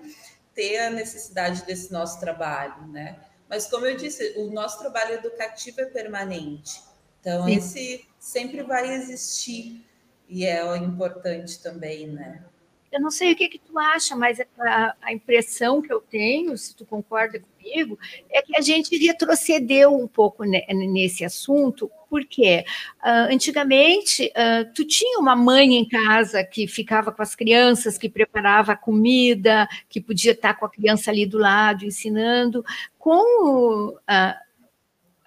ter 0.53 0.79
a 0.79 0.89
necessidade 0.89 1.63
desse 1.65 1.91
nosso 1.91 2.19
trabalho, 2.19 2.87
né? 2.87 3.19
Mas 3.49 3.67
como 3.67 3.85
eu 3.85 3.95
disse, 3.95 4.33
o 4.37 4.49
nosso 4.49 4.79
trabalho 4.79 5.15
educativo 5.15 5.81
é 5.81 5.85
permanente. 5.85 6.81
Então 7.19 7.45
Sim. 7.45 7.55
esse 7.55 8.05
sempre 8.19 8.63
vai 8.63 8.93
existir 8.93 9.85
e 10.31 10.45
é 10.45 10.77
importante 10.77 11.61
também, 11.61 12.07
né? 12.07 12.41
Eu 12.89 12.99
não 12.99 13.11
sei 13.11 13.31
o 13.31 13.35
que, 13.35 13.47
que 13.47 13.59
tu 13.59 13.77
acha, 13.77 14.15
mas 14.15 14.39
a, 14.59 14.95
a, 15.01 15.13
impressão 15.13 15.81
que 15.81 15.91
eu 15.91 16.01
tenho, 16.01 16.57
se 16.57 16.75
tu 16.75 16.85
concorda 16.85 17.39
comigo, 17.39 17.97
é 18.29 18.41
que 18.41 18.57
a 18.57 18.61
gente 18.61 18.97
retrocedeu 18.97 19.95
um 19.95 20.07
pouco 20.07 20.43
nesse 20.43 21.23
assunto, 21.23 21.89
porque 22.09 22.65
uh, 23.01 23.31
antigamente 23.31 24.25
uh, 24.27 24.69
tu 24.73 24.85
tinha 24.85 25.19
uma 25.19 25.37
mãe 25.37 25.75
em 25.75 25.87
casa 25.87 26.43
que 26.43 26.67
ficava 26.67 27.13
com 27.13 27.21
as 27.21 27.33
crianças, 27.33 27.97
que 27.97 28.09
preparava 28.09 28.73
a 28.73 28.77
comida, 28.77 29.67
que 29.89 30.01
podia 30.01 30.33
estar 30.33 30.55
com 30.55 30.65
a 30.65 30.69
criança 30.69 31.11
ali 31.11 31.25
do 31.25 31.37
lado 31.37 31.85
ensinando. 31.85 32.63
Com 32.99 33.87
uh, 33.87 34.50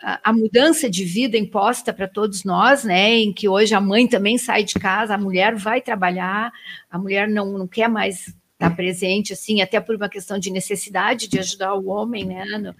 a 0.00 0.33
mudança 0.33 0.90
de 0.90 1.04
vida 1.04 1.38
imposta 1.38 1.92
para 1.92 2.07
todos 2.07 2.44
nós, 2.44 2.85
né, 2.85 3.14
em 3.14 3.33
que 3.33 3.48
hoje 3.48 3.74
a 3.74 3.80
mãe 3.80 4.07
também 4.07 4.37
sai 4.37 4.62
de 4.62 4.74
casa, 4.74 5.14
a 5.14 5.18
mulher 5.18 5.54
vai 5.54 5.80
trabalhar, 5.80 6.52
a 6.90 6.98
mulher 6.98 7.28
não, 7.28 7.59
não 7.59 7.66
quer 7.66 7.88
mais 7.88 8.35
estar 8.52 8.74
presente, 8.76 9.33
assim, 9.33 9.62
até 9.62 9.80
por 9.80 9.96
uma 9.96 10.09
questão 10.09 10.38
de 10.38 10.50
necessidade 10.50 11.28
de 11.28 11.38
ajudar 11.38 11.74
o 11.74 11.88
homem, 11.88 12.24
né? 12.24 12.44
No, 12.44 12.74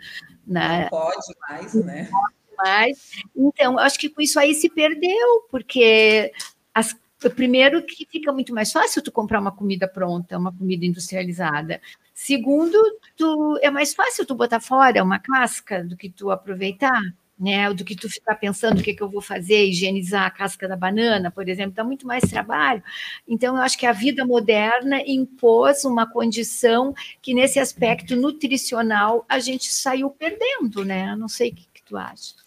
na, 0.47 0.83
não 0.83 0.89
pode 0.89 1.35
mais, 1.49 1.75
né? 1.75 2.09
Não 2.11 2.21
pode 2.21 2.35
mais. 2.57 3.11
Então, 3.35 3.79
acho 3.79 3.99
que 3.99 4.09
com 4.09 4.21
isso 4.21 4.39
aí 4.39 4.55
se 4.55 4.69
perdeu, 4.69 5.47
porque 5.51 6.31
as, 6.75 6.97
primeiro 7.35 7.83
que 7.83 8.07
fica 8.07 8.33
muito 8.33 8.55
mais 8.55 8.73
fácil 8.73 9.03
tu 9.03 9.11
comprar 9.11 9.41
uma 9.41 9.53
comida 9.53 9.89
pronta, 9.89 10.39
uma 10.39 10.53
comida 10.53 10.85
industrializada. 10.85 11.81
Segundo, 12.13 12.79
tu, 13.17 13.59
é 13.63 13.71
mais 13.71 13.95
fácil 13.95 14.27
tu 14.27 14.35
botar 14.35 14.61
fora 14.61 15.03
uma 15.03 15.19
casca 15.19 15.83
do 15.83 15.97
que 15.97 16.11
tu 16.11 16.31
aproveitar, 16.31 17.01
né? 17.39 17.73
Do 17.73 17.85
que 17.85 17.97
tu 17.97 18.09
ficar 18.09 18.37
pensando 18.37 18.81
o 18.81 18.83
que, 18.83 18.95
que 18.95 19.03
eu 19.03 19.11
vou 19.11 19.21
fazer, 19.21 19.67
higienizar 19.67 20.27
a 20.27 20.31
casca 20.31 20.69
da 20.69 20.77
banana, 20.77 21.31
por 21.31 21.49
exemplo, 21.49 21.75
dá 21.75 21.83
muito 21.83 22.07
mais 22.07 22.25
trabalho. 22.25 22.83
Então, 23.27 23.57
eu 23.57 23.63
acho 23.63 23.79
que 23.79 23.87
a 23.87 23.93
vida 23.93 24.25
moderna 24.25 25.01
impôs 25.07 25.85
uma 25.85 26.11
condição 26.11 26.95
que, 27.21 27.35
nesse 27.35 27.59
aspecto 27.59 28.15
nutricional, 28.17 29.25
a 29.29 29.39
gente 29.39 29.73
saiu 29.73 30.11
perdendo, 30.11 30.85
né? 30.85 31.17
Não 31.17 31.29
sei 31.29 31.51
o 31.51 31.55
que, 31.55 31.67
que 31.75 31.83
tu 31.83 31.97
acha. 31.97 32.44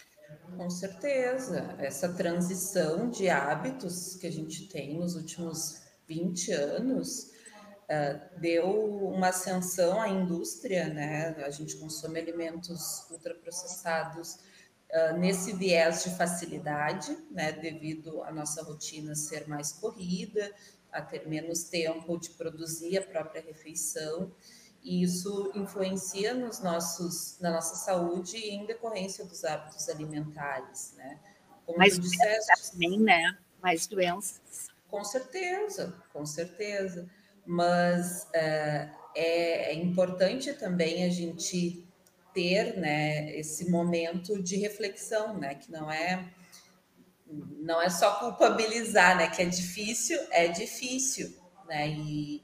Com 0.57 0.69
certeza, 0.71 1.75
essa 1.77 2.11
transição 2.13 3.09
de 3.09 3.29
hábitos 3.29 4.15
que 4.15 4.25
a 4.25 4.31
gente 4.31 4.67
tem 4.67 4.97
nos 4.97 5.15
últimos 5.15 5.81
20 6.07 6.51
anos 6.51 7.31
Uh, 7.87 8.39
deu 8.41 8.69
uma 9.13 9.29
ascensão 9.29 10.01
à 10.01 10.09
indústria, 10.09 10.89
né? 10.89 11.29
A 11.45 11.49
gente 11.49 11.77
consome 11.77 12.19
alimentos 12.19 13.09
ultraprocessados 13.09 14.33
uh, 14.91 15.17
nesse 15.17 15.53
viés 15.53 16.03
de 16.03 16.09
facilidade, 16.17 17.17
né? 17.31 17.53
Devido 17.53 18.21
à 18.23 18.31
nossa 18.33 18.61
rotina 18.61 19.15
ser 19.15 19.47
mais 19.47 19.71
corrida, 19.71 20.53
a 20.91 21.01
ter 21.01 21.29
menos 21.29 21.63
tempo 21.63 22.19
de 22.19 22.31
produzir 22.31 22.97
a 22.97 23.01
própria 23.03 23.41
refeição, 23.41 24.33
e 24.87 25.03
isso 25.03 25.51
influencia 25.55 26.33
nos 26.33 26.61
nossos, 26.61 27.37
na 27.39 27.51
nossa 27.51 27.75
saúde 27.75 28.37
em 28.37 28.65
decorrência 28.65 29.25
dos 29.25 29.43
hábitos 29.43 29.89
alimentares, 29.89 30.93
né? 30.95 31.19
Como 31.65 31.77
Mais 31.77 31.97
doenças 31.97 32.69
também, 32.71 32.99
né? 32.99 33.37
Mais 33.61 33.87
doenças. 33.87 34.67
Com 34.89 35.03
certeza, 35.03 35.93
com 36.13 36.25
certeza 36.25 37.09
mas 37.47 38.27
é, 38.33 38.89
é, 39.15 39.71
é 39.71 39.73
importante 39.73 40.51
também 40.53 41.05
a 41.05 41.09
gente 41.09 41.87
ter 42.33 42.77
né, 42.77 43.31
esse 43.37 43.71
momento 43.71 44.43
de 44.43 44.57
reflexão, 44.57 45.39
né, 45.39 45.55
que 45.55 45.71
não 45.71 45.89
é 45.89 46.29
não 47.59 47.81
é 47.81 47.89
só 47.89 48.19
culpabilizar, 48.19 49.17
né, 49.17 49.29
que 49.29 49.41
é 49.41 49.45
difícil, 49.45 50.17
é 50.31 50.47
difícil, 50.47 51.35
né, 51.67 51.89
e, 51.89 52.43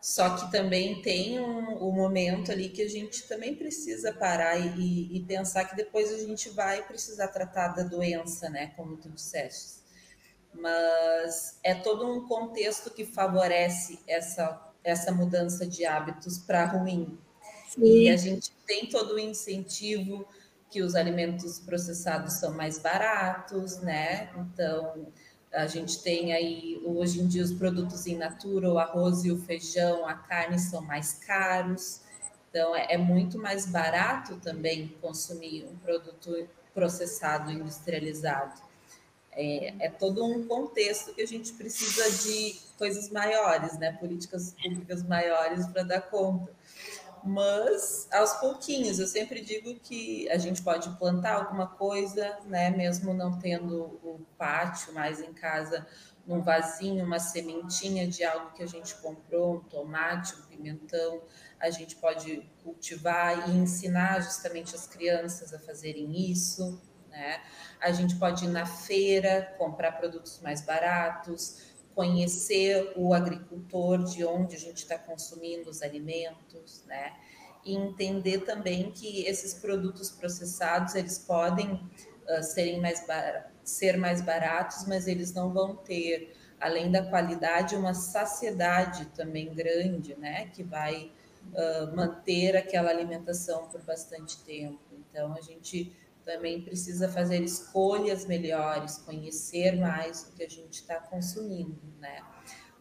Só 0.00 0.36
que 0.36 0.50
também 0.52 1.02
tem 1.02 1.40
um, 1.40 1.88
um, 1.88 1.90
momento 1.90 2.52
ali 2.52 2.68
que 2.68 2.82
a 2.82 2.88
gente 2.88 3.26
também 3.26 3.56
precisa 3.56 4.12
parar 4.12 4.56
e, 4.56 5.16
e, 5.16 5.24
pensar 5.24 5.64
que 5.64 5.74
depois 5.74 6.12
a 6.12 6.18
gente 6.18 6.50
vai 6.50 6.86
precisar 6.86 7.28
tratar 7.28 7.68
da 7.68 7.82
doença, 7.82 8.48
né? 8.48 8.72
Como 8.76 8.96
tu 8.96 9.10
disseste. 9.10 9.80
Mas 10.54 11.58
é 11.64 11.74
todo 11.74 12.10
um 12.10 12.26
contexto 12.28 12.90
que 12.90 13.04
favorece 13.04 13.98
essa, 14.06 14.72
essa 14.84 15.10
mudança 15.10 15.66
de 15.66 15.84
hábitos 15.84 16.38
para 16.38 16.64
ruim. 16.64 17.18
Sim. 17.68 17.84
E 17.84 18.08
a 18.08 18.16
gente 18.16 18.52
tem 18.66 18.88
todo 18.88 19.14
o 19.14 19.18
incentivo 19.18 20.26
que 20.70 20.82
os 20.82 20.94
alimentos 20.94 21.58
processados 21.58 22.34
são 22.34 22.52
mais 22.52 22.78
baratos, 22.78 23.78
né? 23.78 24.30
Então, 24.36 25.12
a 25.52 25.66
gente 25.66 26.02
tem 26.02 26.32
aí, 26.32 26.80
hoje 26.84 27.20
em 27.20 27.26
dia, 27.26 27.42
os 27.42 27.52
produtos 27.52 28.06
em 28.06 28.16
natura, 28.16 28.70
o 28.70 28.78
arroz 28.78 29.24
e 29.24 29.32
o 29.32 29.38
feijão, 29.38 30.06
a 30.06 30.14
carne 30.14 30.58
são 30.58 30.82
mais 30.82 31.14
caros. 31.14 32.02
Então, 32.50 32.74
é, 32.76 32.94
é 32.94 32.98
muito 32.98 33.38
mais 33.38 33.66
barato 33.66 34.36
também 34.36 34.94
consumir 35.00 35.64
um 35.64 35.76
produto 35.78 36.48
processado, 36.74 37.50
industrializado. 37.50 38.60
É, 39.32 39.86
é, 39.86 39.90
todo 39.90 40.24
um 40.24 40.46
contexto 40.46 41.14
que 41.14 41.22
a 41.22 41.26
gente 41.26 41.52
precisa 41.52 42.10
de 42.24 42.56
coisas 42.76 43.08
maiores, 43.10 43.78
né? 43.78 43.92
Políticas 43.92 44.54
públicas 44.60 45.02
maiores 45.02 45.66
para 45.68 45.82
dar 45.82 46.00
conta 46.02 46.57
mas 47.24 48.08
aos 48.12 48.34
pouquinhos. 48.34 48.98
Eu 48.98 49.06
sempre 49.06 49.40
digo 49.40 49.74
que 49.80 50.28
a 50.30 50.38
gente 50.38 50.62
pode 50.62 50.90
plantar 50.98 51.34
alguma 51.34 51.66
coisa, 51.66 52.38
né, 52.46 52.70
mesmo 52.70 53.14
não 53.14 53.38
tendo 53.38 53.98
o 54.02 54.26
pátio 54.36 54.92
mais 54.92 55.20
em 55.20 55.32
casa, 55.32 55.86
num 56.26 56.42
vasinho, 56.42 57.04
uma 57.04 57.18
sementinha 57.18 58.06
de 58.06 58.22
algo 58.22 58.52
que 58.52 58.62
a 58.62 58.66
gente 58.66 58.94
comprou, 58.96 59.56
um 59.56 59.60
tomate, 59.60 60.34
um 60.34 60.42
pimentão, 60.42 61.22
a 61.58 61.70
gente 61.70 61.96
pode 61.96 62.42
cultivar 62.62 63.48
e 63.48 63.56
ensinar 63.56 64.20
justamente 64.20 64.74
as 64.74 64.86
crianças 64.86 65.54
a 65.54 65.58
fazerem 65.58 66.30
isso, 66.30 66.80
né? 67.08 67.40
A 67.80 67.90
gente 67.92 68.16
pode 68.16 68.44
ir 68.44 68.48
na 68.48 68.66
feira, 68.66 69.54
comprar 69.56 69.92
produtos 69.92 70.40
mais 70.40 70.60
baratos, 70.60 71.67
conhecer 71.98 72.92
o 72.94 73.12
agricultor, 73.12 74.04
de 74.04 74.24
onde 74.24 74.54
a 74.54 74.58
gente 74.58 74.76
está 74.76 74.96
consumindo 74.96 75.68
os 75.68 75.82
alimentos, 75.82 76.84
né? 76.86 77.12
E 77.64 77.74
entender 77.74 78.42
também 78.42 78.92
que 78.92 79.26
esses 79.26 79.52
produtos 79.52 80.08
processados 80.08 80.94
eles 80.94 81.18
podem 81.18 81.72
uh, 81.72 82.40
serem 82.40 82.80
mais 82.80 83.04
ser 83.64 83.96
mais 83.96 84.22
baratos, 84.22 84.86
mas 84.86 85.08
eles 85.08 85.34
não 85.34 85.52
vão 85.52 85.74
ter, 85.74 86.36
além 86.60 86.88
da 86.88 87.02
qualidade, 87.02 87.74
uma 87.74 87.94
saciedade 87.94 89.06
também 89.06 89.52
grande, 89.52 90.14
né? 90.14 90.46
Que 90.54 90.62
vai 90.62 91.10
uh, 91.52 91.96
manter 91.96 92.56
aquela 92.56 92.90
alimentação 92.90 93.66
por 93.66 93.82
bastante 93.82 94.38
tempo. 94.44 94.78
Então 94.92 95.34
a 95.34 95.40
gente 95.40 95.92
também 96.28 96.60
precisa 96.60 97.08
fazer 97.08 97.42
escolhas 97.42 98.26
melhores, 98.26 98.98
conhecer 98.98 99.76
mais 99.76 100.24
o 100.24 100.36
que 100.36 100.44
a 100.44 100.48
gente 100.48 100.74
está 100.74 101.00
consumindo, 101.00 101.80
né? 101.98 102.22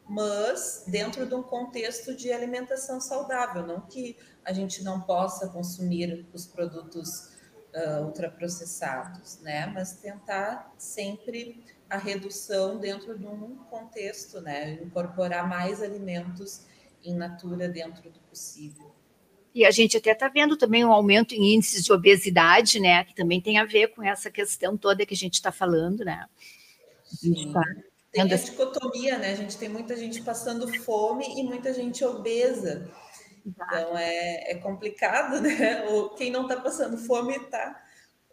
Mas 0.06 0.84
dentro 0.86 1.26
de 1.26 1.34
um 1.34 1.42
contexto 1.42 2.14
de 2.14 2.30
alimentação 2.30 3.00
saudável, 3.00 3.66
não 3.66 3.80
que 3.80 4.18
a 4.44 4.52
gente 4.52 4.84
não 4.84 5.00
possa 5.00 5.48
consumir 5.48 6.28
os 6.34 6.46
produtos 6.46 7.38
uh, 7.74 8.04
ultraprocessados, 8.04 9.40
né? 9.40 9.66
Mas 9.68 9.94
tentar 9.94 10.74
sempre 10.78 11.64
a 11.90 11.98
redução 11.98 12.78
dentro 12.78 13.18
de 13.18 13.26
um 13.26 13.56
contexto, 13.70 14.42
né? 14.42 14.74
Incorporar 14.74 15.48
mais 15.48 15.82
alimentos 15.82 16.66
em 17.02 17.16
natura 17.16 17.70
dentro 17.70 18.10
do 18.10 18.20
possível. 18.20 18.97
E 19.58 19.66
a 19.66 19.72
gente 19.72 19.98
até 19.98 20.12
está 20.12 20.28
vendo 20.28 20.56
também 20.56 20.86
um 20.86 20.92
aumento 20.92 21.34
em 21.34 21.56
índices 21.56 21.84
de 21.84 21.92
obesidade, 21.92 22.80
né? 22.80 23.04
Que 23.04 23.16
também 23.16 23.42
tem 23.42 23.58
a 23.58 23.66
ver 23.66 23.88
com 23.88 24.04
essa 24.04 24.30
questão 24.30 24.78
toda 24.78 25.04
que 25.04 25.16
a 25.16 25.18
gente 25.18 25.34
está 25.34 25.52
falando, 25.52 26.06
né? 26.06 26.28
Sim. 27.04 27.52
Tá 27.52 27.64
tem 28.12 28.22
a 28.22 28.36
dicotomia, 28.36 29.18
né? 29.18 29.32
A 29.32 29.36
gente 29.36 29.58
tem 29.58 29.68
muita 29.68 29.98
gente 29.98 30.22
passando 30.22 30.72
fome 30.84 31.26
e 31.40 31.42
muita 31.42 31.74
gente 31.74 32.06
obesa. 32.06 32.88
Então 33.44 33.98
é, 33.98 34.52
é 34.52 34.56
complicado, 34.60 35.42
né? 35.42 35.86
Ou 35.88 36.10
quem 36.10 36.30
não 36.30 36.44
está 36.44 36.62
passando 36.62 36.96
fome 36.96 37.36
está 37.36 37.84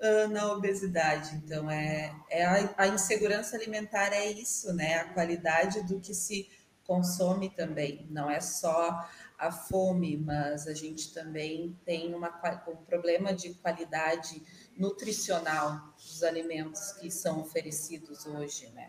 uh, 0.03 0.29
na 0.29 0.53
obesidade. 0.53 1.41
Então 1.43 1.71
é, 1.71 2.15
é 2.29 2.45
a, 2.45 2.75
a 2.77 2.87
insegurança 2.89 3.57
alimentar 3.57 4.13
é 4.13 4.31
isso, 4.31 4.75
né? 4.75 4.97
A 4.97 5.05
qualidade 5.07 5.83
do 5.85 5.99
que 6.01 6.13
se 6.13 6.51
consome 6.87 7.49
também. 7.49 8.07
Não 8.11 8.31
é 8.31 8.43
só 8.43 9.09
a 9.39 9.51
fome, 9.51 10.17
mas 10.17 10.67
a 10.67 10.75
gente 10.75 11.13
também 11.13 11.77
tem 11.85 12.15
uma, 12.15 12.29
um 12.69 12.77
problema 12.77 13.33
de 13.33 13.55
qualidade 13.55 14.43
nutricional 14.77 15.95
dos 15.97 16.23
alimentos 16.23 16.93
que 16.93 17.11
são 17.11 17.41
oferecidos 17.41 18.27
hoje, 18.27 18.69
né? 18.75 18.89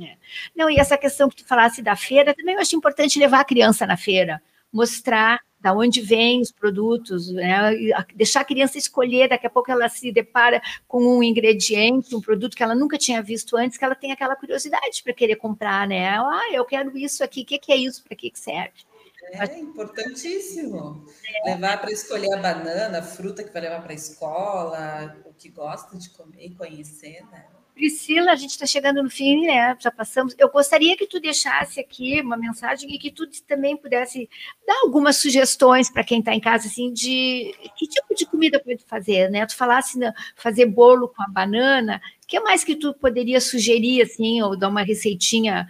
É. 0.00 0.16
Não, 0.54 0.68
e 0.68 0.76
essa 0.76 0.98
questão 0.98 1.28
que 1.28 1.36
tu 1.36 1.46
falasse 1.46 1.80
da 1.80 1.94
feira, 1.94 2.34
também 2.34 2.54
eu 2.54 2.60
acho 2.60 2.74
importante 2.74 3.18
levar 3.18 3.40
a 3.40 3.44
criança 3.44 3.86
na 3.86 3.96
feira, 3.96 4.42
mostrar 4.72 5.40
da 5.60 5.72
onde 5.72 6.02
vêm 6.02 6.42
os 6.42 6.52
produtos, 6.52 7.32
né? 7.32 7.72
deixar 8.14 8.40
a 8.40 8.44
criança 8.44 8.76
escolher, 8.76 9.30
daqui 9.30 9.46
a 9.46 9.50
pouco 9.50 9.70
ela 9.70 9.88
se 9.88 10.12
depara 10.12 10.60
com 10.86 11.02
um 11.02 11.22
ingrediente, 11.22 12.14
um 12.14 12.20
produto 12.20 12.54
que 12.54 12.62
ela 12.62 12.74
nunca 12.74 12.98
tinha 12.98 13.22
visto 13.22 13.56
antes, 13.56 13.78
que 13.78 13.84
ela 13.84 13.94
tem 13.94 14.12
aquela 14.12 14.36
curiosidade 14.36 15.02
para 15.02 15.14
querer 15.14 15.36
comprar, 15.36 15.88
né? 15.88 16.18
Ah, 16.18 16.52
eu 16.52 16.66
quero 16.66 16.94
isso 16.98 17.24
aqui, 17.24 17.40
o 17.40 17.46
que, 17.46 17.58
que 17.58 17.72
é 17.72 17.76
isso, 17.76 18.04
para 18.04 18.14
que, 18.14 18.30
que 18.30 18.38
serve? 18.38 18.84
É 19.32 19.58
importantíssimo. 19.58 21.04
É. 21.44 21.54
Levar 21.54 21.80
para 21.80 21.90
escolher 21.90 22.32
a 22.34 22.40
banana, 22.40 22.98
a 22.98 23.02
fruta 23.02 23.42
que 23.42 23.52
vai 23.52 23.62
levar 23.62 23.82
para 23.82 23.92
a 23.92 23.96
escola, 23.96 25.16
o 25.24 25.32
que 25.32 25.48
gosta 25.48 25.96
de 25.96 26.10
comer 26.10 26.46
e 26.46 26.54
conhecer, 26.54 27.24
né? 27.30 27.46
Priscila, 27.74 28.30
a 28.30 28.36
gente 28.36 28.50
está 28.50 28.66
chegando 28.66 29.02
no 29.02 29.10
fim, 29.10 29.46
né? 29.46 29.76
Já 29.80 29.90
passamos. 29.90 30.32
Eu 30.38 30.48
gostaria 30.48 30.96
que 30.96 31.08
tu 31.08 31.18
deixasse 31.18 31.80
aqui 31.80 32.20
uma 32.20 32.36
mensagem 32.36 32.88
e 32.94 32.98
que 32.98 33.10
tu 33.10 33.26
também 33.48 33.76
pudesse 33.76 34.28
dar 34.64 34.82
algumas 34.84 35.16
sugestões 35.16 35.90
para 35.90 36.04
quem 36.04 36.20
está 36.20 36.32
em 36.32 36.40
casa, 36.40 36.68
assim, 36.68 36.92
de 36.92 37.52
que 37.76 37.88
tipo 37.88 38.14
de 38.14 38.26
comida 38.26 38.60
pode 38.60 38.84
fazer, 38.86 39.28
né? 39.28 39.44
Tu 39.44 39.56
falasse 39.56 39.98
né, 39.98 40.12
fazer 40.36 40.66
bolo 40.66 41.08
com 41.08 41.20
a 41.24 41.28
banana. 41.28 42.00
O 42.22 42.26
que 42.28 42.38
mais 42.38 42.62
que 42.62 42.76
tu 42.76 42.94
poderia 42.94 43.40
sugerir, 43.40 44.02
assim, 44.02 44.40
ou 44.40 44.56
dar 44.56 44.68
uma 44.68 44.82
receitinha 44.84 45.66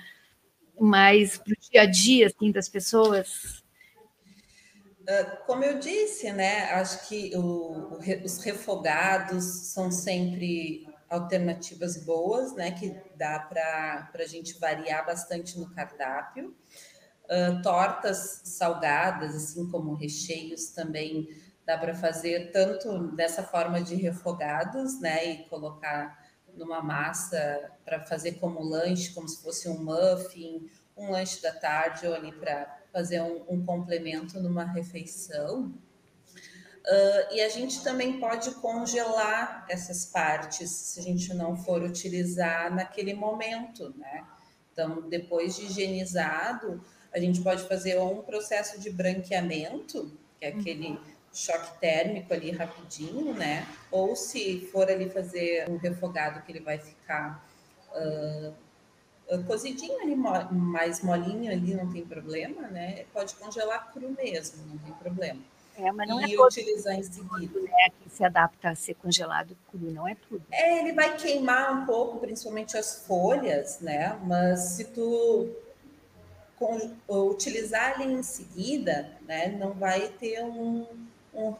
mais 0.79 1.39
para 1.39 1.53
o 1.53 1.57
dia 1.71 1.83
a 1.83 1.87
dia 1.87 2.27
assim, 2.27 2.51
das 2.51 2.69
pessoas? 2.69 3.63
Ah, 5.09 5.43
como 5.47 5.65
eu 5.65 5.79
disse, 5.79 6.33
né, 6.33 6.71
acho 6.73 7.07
que 7.09 7.31
o, 7.37 7.99
os 8.25 8.39
refogados 8.39 9.45
são 9.73 9.91
sempre 9.91 10.87
alternativas 11.11 12.03
boas, 12.05 12.55
né, 12.55 12.71
que 12.71 12.97
dá 13.15 13.39
para 13.39 14.11
a 14.15 14.27
gente 14.27 14.59
variar 14.59 15.05
bastante 15.05 15.59
no 15.59 15.71
cardápio. 15.75 16.55
Uh, 17.25 17.63
tortas 17.63 18.43
salgadas, 18.45 19.35
assim 19.35 19.71
como 19.71 19.95
recheios 19.95 20.67
também 20.67 21.27
dá 21.65 21.79
para 21.79 21.95
fazer 21.95 22.53
tanto 22.53 23.17
dessa 23.17 23.43
forma 23.43 23.81
de 23.81 23.95
refogados, 23.95 25.01
né, 25.01 25.25
e 25.25 25.49
colocar 25.49 26.19
numa 26.57 26.83
massa 26.83 27.71
para 27.85 28.01
fazer 28.01 28.33
como 28.33 28.63
lanche, 28.63 29.13
como 29.13 29.29
se 29.29 29.43
fosse 29.43 29.69
um 29.69 29.79
muffin, 29.83 30.69
um 30.97 31.11
lanche 31.11 31.41
da 31.43 31.53
tarde 31.53 32.07
ou 32.07 32.15
ali 32.15 32.33
para 32.33 32.83
fazer 32.93 33.21
um, 33.21 33.45
um, 33.49 33.65
complemento 33.65 34.41
numa 34.41 34.65
refeição. 34.65 35.73
Uh, 36.87 37.35
e 37.35 37.41
a 37.41 37.49
gente 37.49 37.83
também 37.83 38.21
pode 38.21 38.51
congelar 38.57 39.67
essas 39.69 40.05
partes 40.05 40.71
se 40.71 41.01
a 41.01 41.03
gente 41.03 41.33
não 41.33 41.57
for 41.57 41.83
utilizar 41.83 42.75
naquele 42.75 43.15
momento, 43.15 43.95
né? 43.97 44.25
Então, 44.73 45.09
depois 45.09 45.57
de 45.57 45.67
higienizado, 45.67 46.85
a 47.13 47.19
gente 47.19 47.41
pode 47.41 47.67
fazer 47.67 47.99
um 47.99 48.23
processo 48.23 48.79
de 48.79 48.91
branqueamento, 48.91 50.13
que 50.39 50.45
é 50.45 50.49
aquele 50.49 50.89
uhum 50.89 51.14
choque 51.35 51.79
térmico 51.81 52.33
ali 52.33 52.53
rapidinho, 52.53 53.35
né? 53.35 53.67
Ou 53.91 54.15
se 54.15 54.69
for 54.73 54.89
ali 54.89 55.11
fazer 55.11 55.69
um 55.69 55.77
refogado 55.77 56.41
que 56.43 56.53
ele 56.53 56.61
vai 56.61 56.79
ficar 56.79 57.45
uh, 57.91 58.55
cozidinho 59.45 60.01
ali, 60.01 60.15
mais 60.15 61.03
molinho 61.03 61.51
ali, 61.51 61.75
não 61.75 61.93
tem 61.93 62.07
problema, 62.07 62.69
né? 62.69 63.05
Pode 63.13 63.35
congelar 63.35 63.93
cru 63.93 64.11
mesmo, 64.11 64.65
não 64.67 64.79
tem 64.79 64.93
problema. 64.95 65.41
É, 65.77 65.91
mas 65.91 66.09
não 66.09 66.25
e 66.25 66.35
é 66.35 66.41
utilizar 66.41 66.95
em 66.95 67.03
seguida. 67.03 67.61
Né, 67.61 67.89
que 68.01 68.09
se 68.09 68.23
adapta 68.23 68.69
a 68.69 68.75
ser 68.77 68.95
congelado 68.95 69.57
cru, 69.69 69.91
não 69.91 70.07
é 70.07 70.15
tudo. 70.15 70.45
É, 70.53 70.79
ele 70.79 70.93
vai 70.93 71.17
queimar 71.17 71.73
um 71.73 71.85
pouco, 71.85 72.21
principalmente 72.21 72.77
as 72.77 73.05
folhas, 73.05 73.81
né? 73.81 74.17
Mas 74.23 74.61
se 74.61 74.85
tu 74.85 75.51
utilizar 77.09 78.01
ele 78.01 78.13
em 78.15 78.23
seguida, 78.23 79.11
né, 79.27 79.49
não 79.49 79.73
vai 79.73 80.09
ter 80.09 80.43
um, 80.43 80.87
um, 81.35 81.55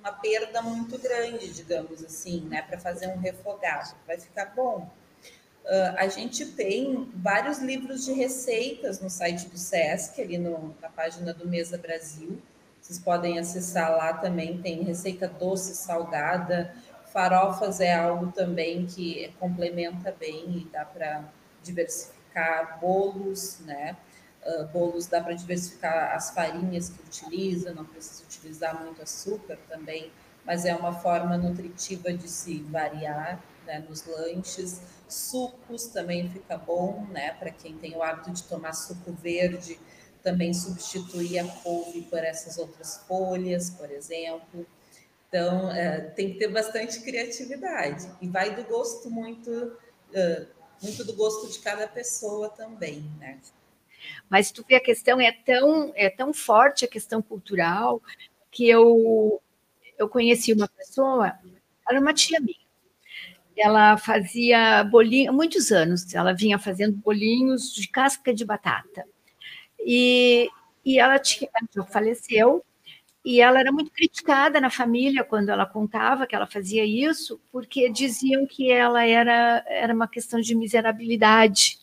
uma 0.00 0.12
perda 0.12 0.62
muito 0.62 0.98
grande, 0.98 1.52
digamos 1.52 2.02
assim, 2.04 2.40
né, 2.42 2.62
para 2.62 2.78
fazer 2.78 3.08
um 3.08 3.18
refogado. 3.18 3.94
Vai 4.06 4.18
ficar 4.18 4.46
bom. 4.46 4.90
Uh, 5.64 5.94
a 5.96 6.08
gente 6.08 6.46
tem 6.46 7.10
vários 7.14 7.58
livros 7.58 8.04
de 8.04 8.12
receitas 8.12 9.00
no 9.00 9.10
site 9.10 9.46
do 9.48 9.58
SESC, 9.58 10.20
ali 10.20 10.38
no, 10.38 10.74
na 10.80 10.88
página 10.88 11.32
do 11.34 11.46
Mesa 11.46 11.76
Brasil. 11.76 12.40
Vocês 12.80 12.98
podem 12.98 13.38
acessar 13.38 13.90
lá 13.90 14.14
também, 14.14 14.60
tem 14.60 14.82
receita 14.82 15.28
doce, 15.28 15.76
salgada, 15.76 16.74
farofas 17.12 17.80
é 17.80 17.94
algo 17.94 18.32
também 18.32 18.86
que 18.86 19.32
complementa 19.38 20.14
bem 20.18 20.44
e 20.58 20.68
dá 20.72 20.84
para 20.84 21.24
diversificar 21.62 22.78
bolos, 22.80 23.60
né? 23.60 23.96
Uh, 24.44 24.66
bolos 24.68 25.06
dá 25.06 25.20
para 25.20 25.34
diversificar 25.34 26.14
as 26.14 26.30
farinhas 26.30 26.88
que 26.88 27.02
utiliza, 27.02 27.74
não 27.74 27.84
precisa 27.84 28.22
utilizar 28.24 28.82
muito 28.82 29.02
açúcar 29.02 29.58
também, 29.68 30.10
mas 30.44 30.64
é 30.64 30.74
uma 30.74 30.92
forma 30.92 31.36
nutritiva 31.36 32.12
de 32.12 32.26
se 32.28 32.62
variar 32.62 33.42
né, 33.66 33.84
nos 33.88 34.04
lanches. 34.06 34.80
Sucos 35.08 35.86
também 35.88 36.30
fica 36.30 36.56
bom, 36.56 37.06
né? 37.10 37.32
Para 37.34 37.50
quem 37.50 37.76
tem 37.76 37.94
o 37.96 38.02
hábito 38.02 38.30
de 38.30 38.42
tomar 38.44 38.72
suco 38.72 39.12
verde, 39.12 39.78
também 40.22 40.54
substituir 40.54 41.38
a 41.38 41.46
couve 41.62 42.02
por 42.02 42.18
essas 42.18 42.58
outras 42.58 42.98
folhas, 43.06 43.70
por 43.70 43.90
exemplo. 43.90 44.66
Então, 45.28 45.70
é, 45.70 46.00
tem 46.00 46.32
que 46.32 46.38
ter 46.38 46.48
bastante 46.48 47.00
criatividade 47.00 48.10
e 48.20 48.28
vai 48.28 48.54
do 48.54 48.64
gosto 48.64 49.08
muito, 49.08 49.50
uh, 49.50 50.46
muito 50.82 51.04
do 51.04 51.14
gosto 51.14 51.48
de 51.52 51.60
cada 51.60 51.86
pessoa 51.86 52.48
também, 52.50 53.02
né? 53.18 53.38
Mas 54.28 54.50
tu 54.50 54.64
vê 54.68 54.76
a 54.76 54.80
questão 54.80 55.20
é 55.20 55.32
tão 55.32 55.92
é 55.94 56.10
tão 56.10 56.32
forte 56.32 56.84
a 56.84 56.88
questão 56.88 57.22
cultural 57.22 58.02
que 58.50 58.68
eu 58.68 59.40
eu 59.98 60.08
conheci 60.08 60.52
uma 60.52 60.66
pessoa, 60.68 61.34
era 61.88 62.00
uma 62.00 62.14
tia 62.14 62.40
minha. 62.40 62.58
Ela 63.56 63.98
fazia 63.98 64.82
bolinho, 64.84 65.32
muitos 65.32 65.70
anos, 65.70 66.14
ela 66.14 66.32
vinha 66.32 66.58
fazendo 66.58 66.96
bolinhos 66.96 67.74
de 67.74 67.86
casca 67.88 68.32
de 68.32 68.44
batata. 68.44 69.04
E, 69.78 70.48
e 70.84 70.98
ela, 70.98 71.18
tinha, 71.18 71.50
ela 71.76 71.86
faleceu, 71.86 72.64
e 73.22 73.40
ela 73.40 73.60
era 73.60 73.70
muito 73.70 73.90
criticada 73.90 74.60
na 74.60 74.70
família 74.70 75.22
quando 75.22 75.50
ela 75.50 75.66
contava 75.66 76.26
que 76.26 76.34
ela 76.34 76.46
fazia 76.46 76.84
isso, 76.84 77.38
porque 77.52 77.90
diziam 77.90 78.46
que 78.46 78.70
ela 78.70 79.04
era, 79.06 79.62
era 79.68 79.94
uma 79.94 80.08
questão 80.08 80.40
de 80.40 80.54
miserabilidade 80.54 81.78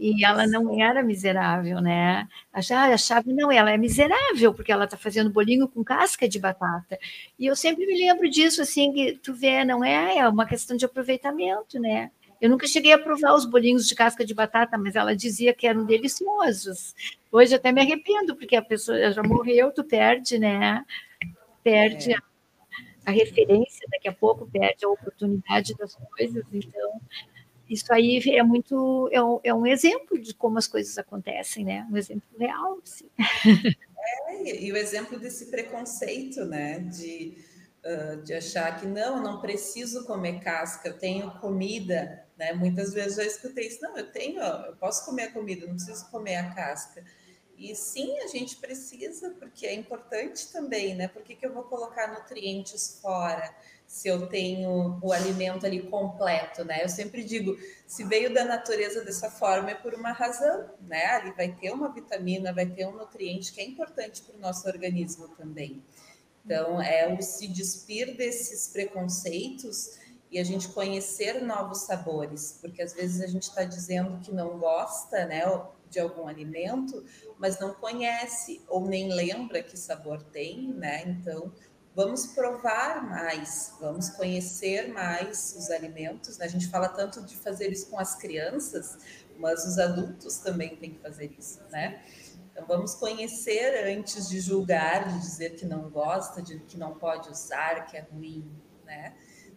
e 0.00 0.24
ela 0.24 0.46
não 0.46 0.80
era 0.82 1.02
miserável, 1.02 1.78
né? 1.82 2.26
Achava, 2.50 2.94
achava 2.94 3.24
não, 3.26 3.52
ela 3.52 3.70
é 3.70 3.76
miserável 3.76 4.54
porque 4.54 4.72
ela 4.72 4.84
está 4.84 4.96
fazendo 4.96 5.28
bolinho 5.28 5.68
com 5.68 5.84
casca 5.84 6.26
de 6.26 6.38
batata. 6.38 6.98
E 7.38 7.44
eu 7.44 7.54
sempre 7.54 7.86
me 7.86 7.94
lembro 7.98 8.28
disso, 8.30 8.62
assim, 8.62 8.90
que 8.94 9.18
tu 9.22 9.34
vê, 9.34 9.62
não 9.62 9.84
é, 9.84 10.16
é 10.16 10.26
uma 10.26 10.46
questão 10.46 10.74
de 10.74 10.86
aproveitamento, 10.86 11.78
né? 11.78 12.10
Eu 12.40 12.48
nunca 12.48 12.66
cheguei 12.66 12.94
a 12.94 12.98
provar 12.98 13.34
os 13.34 13.44
bolinhos 13.44 13.86
de 13.86 13.94
casca 13.94 14.24
de 14.24 14.32
batata, 14.32 14.78
mas 14.78 14.96
ela 14.96 15.14
dizia 15.14 15.52
que 15.52 15.66
eram 15.66 15.84
deliciosos. 15.84 16.94
Hoje 17.30 17.54
até 17.54 17.70
me 17.70 17.82
arrependo, 17.82 18.34
porque 18.34 18.56
a 18.56 18.62
pessoa 18.62 19.12
já 19.12 19.22
morreu, 19.22 19.70
tu 19.70 19.84
perde, 19.84 20.38
né? 20.38 20.82
Perde 21.62 22.12
é. 22.12 22.16
a, 22.16 22.22
a 23.04 23.10
referência, 23.10 23.86
daqui 23.90 24.08
a 24.08 24.12
pouco 24.12 24.48
perde 24.50 24.86
a 24.86 24.88
oportunidade 24.88 25.74
das 25.74 25.94
coisas. 25.94 26.42
Então, 26.50 27.00
isso 27.70 27.92
aí 27.92 28.20
é 28.30 28.42
muito 28.42 29.08
é 29.12 29.22
um, 29.22 29.40
é 29.44 29.54
um, 29.54 29.64
exemplo 29.64 30.18
de 30.18 30.34
como 30.34 30.58
as 30.58 30.66
coisas 30.66 30.98
acontecem, 30.98 31.64
né? 31.64 31.86
Um 31.88 31.96
exemplo 31.96 32.28
real, 32.36 32.80
assim. 32.82 33.08
É, 34.28 34.64
e 34.64 34.72
o 34.72 34.76
exemplo 34.76 35.20
desse 35.20 35.46
preconceito, 35.46 36.44
né? 36.44 36.80
De, 36.80 37.38
uh, 37.84 38.22
de 38.22 38.34
achar 38.34 38.80
que 38.80 38.86
não, 38.86 39.22
não 39.22 39.40
preciso 39.40 40.04
comer 40.04 40.40
casca, 40.40 40.88
eu 40.88 40.98
tenho 40.98 41.30
comida, 41.38 42.26
né? 42.36 42.52
Muitas 42.52 42.92
vezes 42.92 43.18
eu 43.18 43.24
escutei 43.24 43.68
isso, 43.68 43.80
não, 43.82 43.96
eu 43.96 44.10
tenho, 44.10 44.40
eu 44.40 44.74
posso 44.76 45.04
comer 45.04 45.24
a 45.24 45.32
comida, 45.32 45.66
não 45.66 45.74
preciso 45.74 46.10
comer 46.10 46.36
a 46.36 46.52
casca. 46.52 47.04
E 47.56 47.74
sim, 47.76 48.18
a 48.20 48.26
gente 48.26 48.56
precisa, 48.56 49.30
porque 49.38 49.66
é 49.66 49.74
importante 49.74 50.50
também, 50.50 50.94
né? 50.94 51.06
Por 51.06 51.22
que, 51.22 51.36
que 51.36 51.46
eu 51.46 51.52
vou 51.52 51.64
colocar 51.64 52.08
nutrientes 52.08 52.98
fora? 53.02 53.54
Se 53.90 54.06
eu 54.06 54.28
tenho 54.28 55.00
o 55.02 55.12
alimento 55.12 55.66
ali 55.66 55.82
completo, 55.82 56.64
né? 56.64 56.84
Eu 56.84 56.88
sempre 56.88 57.24
digo, 57.24 57.58
se 57.84 58.04
veio 58.04 58.32
da 58.32 58.44
natureza 58.44 59.04
dessa 59.04 59.28
forma 59.28 59.72
é 59.72 59.74
por 59.74 59.94
uma 59.94 60.12
razão, 60.12 60.70
né? 60.80 61.06
Ali 61.06 61.32
vai 61.32 61.50
ter 61.50 61.72
uma 61.72 61.92
vitamina, 61.92 62.52
vai 62.52 62.66
ter 62.66 62.86
um 62.86 62.92
nutriente 62.92 63.52
que 63.52 63.60
é 63.60 63.64
importante 63.64 64.22
para 64.22 64.36
o 64.36 64.38
nosso 64.38 64.68
organismo 64.68 65.26
também. 65.30 65.82
Então, 66.44 66.80
é 66.80 67.12
o 67.12 67.20
se 67.20 67.48
despir 67.48 68.16
desses 68.16 68.68
preconceitos 68.68 69.98
e 70.30 70.38
a 70.38 70.44
gente 70.44 70.68
conhecer 70.68 71.42
novos 71.42 71.78
sabores, 71.78 72.58
porque 72.60 72.80
às 72.80 72.92
vezes 72.92 73.20
a 73.20 73.26
gente 73.26 73.42
está 73.42 73.64
dizendo 73.64 74.20
que 74.20 74.32
não 74.32 74.56
gosta, 74.56 75.26
né, 75.26 75.42
de 75.90 75.98
algum 75.98 76.28
alimento, 76.28 77.04
mas 77.36 77.58
não 77.58 77.74
conhece 77.74 78.62
ou 78.68 78.86
nem 78.86 79.12
lembra 79.12 79.60
que 79.64 79.76
sabor 79.76 80.22
tem, 80.22 80.72
né? 80.74 81.02
Então, 81.08 81.52
vamos 81.94 82.26
provar 82.26 83.02
mais, 83.08 83.74
vamos 83.80 84.10
conhecer 84.10 84.92
mais 84.92 85.54
os 85.58 85.70
alimentos. 85.70 86.38
Né? 86.38 86.46
A 86.46 86.48
gente 86.48 86.68
fala 86.68 86.88
tanto 86.88 87.22
de 87.22 87.36
fazer 87.36 87.70
isso 87.70 87.88
com 87.88 87.98
as 87.98 88.14
crianças, 88.14 88.98
mas 89.38 89.64
os 89.64 89.78
adultos 89.78 90.38
também 90.38 90.76
têm 90.76 90.94
que 90.94 91.00
fazer 91.00 91.34
isso, 91.38 91.60
né? 91.70 92.02
Então 92.52 92.66
vamos 92.66 92.94
conhecer 92.94 93.88
antes 93.96 94.28
de 94.28 94.40
julgar, 94.40 95.08
de 95.08 95.20
dizer 95.20 95.56
que 95.56 95.64
não 95.64 95.88
gosta, 95.88 96.42
de 96.42 96.58
que 96.60 96.76
não 96.76 96.94
pode 96.94 97.30
usar, 97.30 97.86
que 97.86 97.96
é 97.96 98.00
ruim, 98.00 98.50
né? 98.84 99.14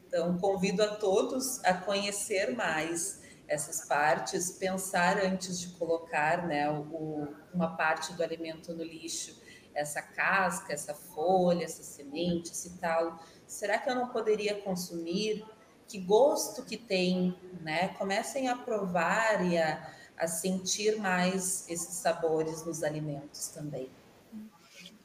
Então 0.08 0.38
convido 0.38 0.84
a 0.84 0.96
todos 0.96 1.64
a 1.66 1.74
conhecer 1.74 2.56
mais 2.56 3.22
essas 3.48 3.86
partes, 3.86 4.52
pensar 4.52 5.18
antes 5.18 5.60
de 5.60 5.68
colocar, 5.78 6.48
né, 6.48 6.70
o, 6.72 7.28
uma 7.54 7.76
parte 7.76 8.14
do 8.14 8.24
alimento 8.24 8.74
no 8.74 8.84
lixo 8.84 9.43
essa 9.74 10.02
casca, 10.02 10.74
essa 10.74 10.94
folha, 10.94 11.64
essa 11.64 11.84
semente, 11.84 12.52
esse 12.52 12.78
talo, 12.78 13.18
será 13.48 13.78
que 13.78 13.90
eu 13.90 13.96
não 13.96 14.08
poderia 14.08 14.56
consumir? 14.56 15.46
Que 15.88 16.00
gosto 16.00 16.64
que 16.64 16.78
tem, 16.78 17.36
né? 17.62 17.90
Comecem 18.00 18.48
a 18.48 18.56
provar 18.56 19.46
e 19.46 19.58
a, 19.58 19.92
a 20.18 20.28
sentir 20.28 20.98
mais 20.98 21.70
esses 21.70 21.96
sabores 21.96 22.66
nos 22.66 22.84
alimentos 22.84 23.48
também. 23.50 23.90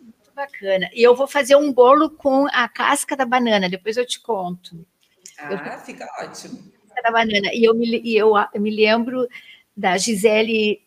Muito 0.00 0.32
bacana. 0.34 0.88
E 0.94 1.02
eu 1.02 1.14
vou 1.16 1.26
fazer 1.26 1.56
um 1.56 1.72
bolo 1.72 2.10
com 2.10 2.46
a 2.52 2.68
casca 2.68 3.16
da 3.16 3.24
banana, 3.24 3.68
depois 3.68 3.96
eu 3.96 4.06
te 4.06 4.20
conto. 4.20 4.86
Ah, 5.38 5.52
eu... 5.52 5.78
fica 5.80 6.06
ótimo. 6.20 6.72
Da 7.02 7.10
banana. 7.10 7.50
E 7.52 7.64
eu 7.64 7.74
me, 7.74 8.00
e 8.00 8.16
eu, 8.16 8.32
eu 8.52 8.60
me 8.60 8.70
lembro 8.74 9.28
da 9.76 9.96
Gisele, 9.96 10.82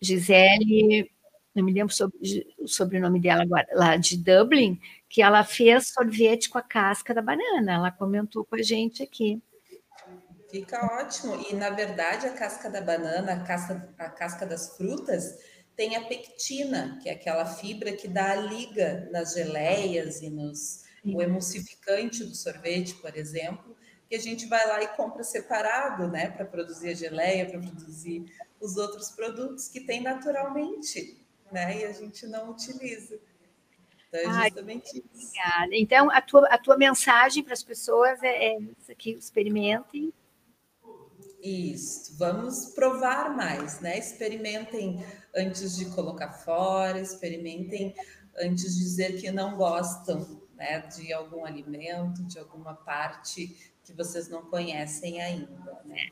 Gisele 0.00 1.10
não 1.56 1.64
me 1.64 1.72
lembro 1.72 1.92
sobre, 1.92 2.46
o 2.58 2.68
sobrenome 2.68 3.18
dela 3.18 3.42
agora, 3.42 3.66
lá 3.72 3.96
de 3.96 4.16
Dublin, 4.18 4.78
que 5.08 5.22
ela 5.22 5.42
fez 5.42 5.88
sorvete 5.88 6.50
com 6.50 6.58
a 6.58 6.62
casca 6.62 7.14
da 7.14 7.22
banana. 7.22 7.72
Ela 7.72 7.90
comentou 7.90 8.44
com 8.44 8.56
a 8.56 8.62
gente 8.62 9.02
aqui. 9.02 9.42
Fica 10.50 10.84
ótimo. 11.00 11.42
E, 11.50 11.54
na 11.54 11.70
verdade, 11.70 12.26
a 12.26 12.32
casca 12.32 12.68
da 12.68 12.80
banana, 12.80 13.32
a 13.32 13.40
casca, 13.40 13.94
a 13.98 14.08
casca 14.10 14.46
das 14.46 14.76
frutas, 14.76 15.38
tem 15.74 15.96
a 15.96 16.04
pectina, 16.04 16.98
que 17.02 17.08
é 17.08 17.12
aquela 17.12 17.46
fibra 17.46 17.92
que 17.92 18.06
dá 18.06 18.32
a 18.32 18.36
liga 18.36 19.08
nas 19.10 19.34
geleias 19.34 20.22
e 20.22 20.30
nos, 20.30 20.84
o 21.04 21.20
emulsificante 21.22 22.24
do 22.24 22.34
sorvete, 22.34 22.94
por 22.94 23.16
exemplo, 23.16 23.76
que 24.08 24.14
a 24.14 24.20
gente 24.20 24.46
vai 24.46 24.66
lá 24.66 24.82
e 24.82 24.88
compra 24.88 25.24
separado, 25.24 26.08
né, 26.08 26.30
para 26.30 26.44
produzir 26.44 26.90
a 26.90 26.94
geleia, 26.94 27.46
para 27.46 27.60
produzir 27.60 28.24
os 28.60 28.76
outros 28.76 29.10
produtos 29.10 29.68
que 29.68 29.80
tem 29.80 30.02
naturalmente 30.02 31.25
né? 31.50 31.80
E 31.80 31.84
a 31.84 31.92
gente 31.92 32.26
não 32.26 32.50
utiliza. 32.50 33.18
Então, 34.08 34.20
é 34.20 34.44
justamente 34.44 35.04
isso. 35.14 35.30
Obrigada. 35.32 35.70
Então, 35.72 36.10
a 36.10 36.20
tua, 36.20 36.46
a 36.48 36.58
tua 36.58 36.76
mensagem 36.76 37.42
para 37.42 37.52
as 37.52 37.62
pessoas 37.62 38.22
é, 38.22 38.54
é 38.54 38.58
aqui, 38.90 39.12
experimentem. 39.12 40.12
Isso, 41.42 42.16
vamos 42.18 42.74
provar 42.74 43.36
mais, 43.36 43.80
né? 43.80 43.98
Experimentem 43.98 45.04
antes 45.34 45.76
de 45.76 45.84
colocar 45.90 46.32
fora, 46.32 46.98
experimentem 46.98 47.94
antes 48.38 48.74
de 48.74 48.80
dizer 48.80 49.20
que 49.20 49.30
não 49.30 49.56
gostam 49.56 50.42
né, 50.56 50.80
de 50.80 51.12
algum 51.12 51.44
alimento, 51.44 52.24
de 52.24 52.38
alguma 52.38 52.74
parte 52.74 53.74
que 53.84 53.92
vocês 53.92 54.28
não 54.28 54.42
conhecem 54.46 55.20
ainda. 55.20 55.80
Né? 55.84 56.08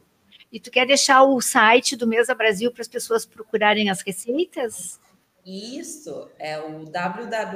E 0.52 0.60
tu 0.60 0.70
quer 0.70 0.86
deixar 0.86 1.24
o 1.24 1.40
site 1.40 1.96
do 1.96 2.06
Mesa 2.06 2.34
Brasil 2.34 2.70
para 2.70 2.82
as 2.82 2.88
pessoas 2.88 3.26
procurarem 3.26 3.90
as 3.90 4.02
receitas? 4.02 5.00
Isso 5.44 6.30
é 6.38 6.58
o 6.58 6.86
www.sesc-rs 6.86 7.54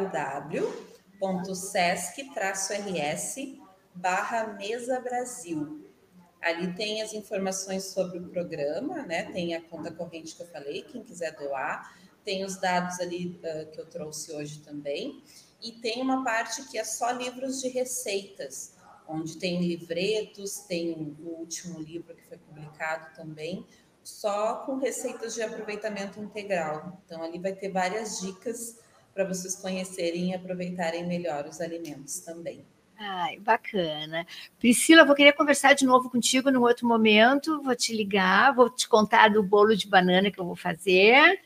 barra 3.95 4.47
Mesa 4.59 5.01
Brasil. 5.01 5.89
Ali 6.41 6.74
tem 6.74 7.01
as 7.03 7.14
informações 7.14 7.84
sobre 7.84 8.18
o 8.18 8.28
programa, 8.28 9.03
né? 9.07 9.24
Tem 9.32 9.55
a 9.55 9.62
conta 9.62 9.91
corrente 9.91 10.36
que 10.36 10.43
eu 10.43 10.47
falei, 10.49 10.82
quem 10.82 11.03
quiser 11.03 11.34
doar. 11.36 11.97
Tem 12.24 12.45
os 12.45 12.59
dados 12.59 13.01
ali 13.01 13.41
uh, 13.43 13.70
que 13.70 13.80
eu 13.80 13.86
trouxe 13.86 14.32
hoje 14.32 14.61
também. 14.61 15.22
E 15.62 15.72
tem 15.72 16.03
uma 16.03 16.22
parte 16.22 16.62
que 16.68 16.78
é 16.78 16.84
só 16.84 17.11
livros 17.11 17.61
de 17.61 17.68
receitas, 17.68 18.76
onde 19.09 19.39
tem 19.39 19.66
livretos, 19.66 20.59
tem 20.61 20.93
o 20.93 21.39
último 21.41 21.80
livro 21.80 22.14
que 22.14 22.22
foi 22.26 22.36
publicado 22.36 23.14
também, 23.16 23.66
só 24.09 24.54
com 24.64 24.76
receitas 24.76 25.34
de 25.34 25.42
aproveitamento 25.42 26.18
integral. 26.18 27.00
Então, 27.04 27.22
ali 27.22 27.38
vai 27.38 27.52
ter 27.52 27.70
várias 27.70 28.20
dicas 28.20 28.78
para 29.12 29.24
vocês 29.24 29.54
conhecerem 29.54 30.30
e 30.30 30.34
aproveitarem 30.34 31.06
melhor 31.06 31.46
os 31.46 31.61
alimentos 31.61 32.18
também. 32.20 32.64
Ai, 32.98 33.38
bacana. 33.38 34.26
Priscila, 34.59 35.04
vou 35.04 35.14
querer 35.14 35.32
conversar 35.34 35.74
de 35.74 35.84
novo 35.84 36.11
contigo 36.11 36.50
num 36.50 36.62
outro 36.62 36.88
momento. 36.88 37.62
Vou 37.62 37.76
te 37.76 37.94
ligar, 37.94 38.52
vou 38.54 38.70
te 38.70 38.88
contar 38.88 39.28
do 39.28 39.42
bolo 39.42 39.76
de 39.76 39.86
banana 39.86 40.30
que 40.30 40.40
eu 40.40 40.44
vou 40.44 40.56
fazer, 40.56 41.40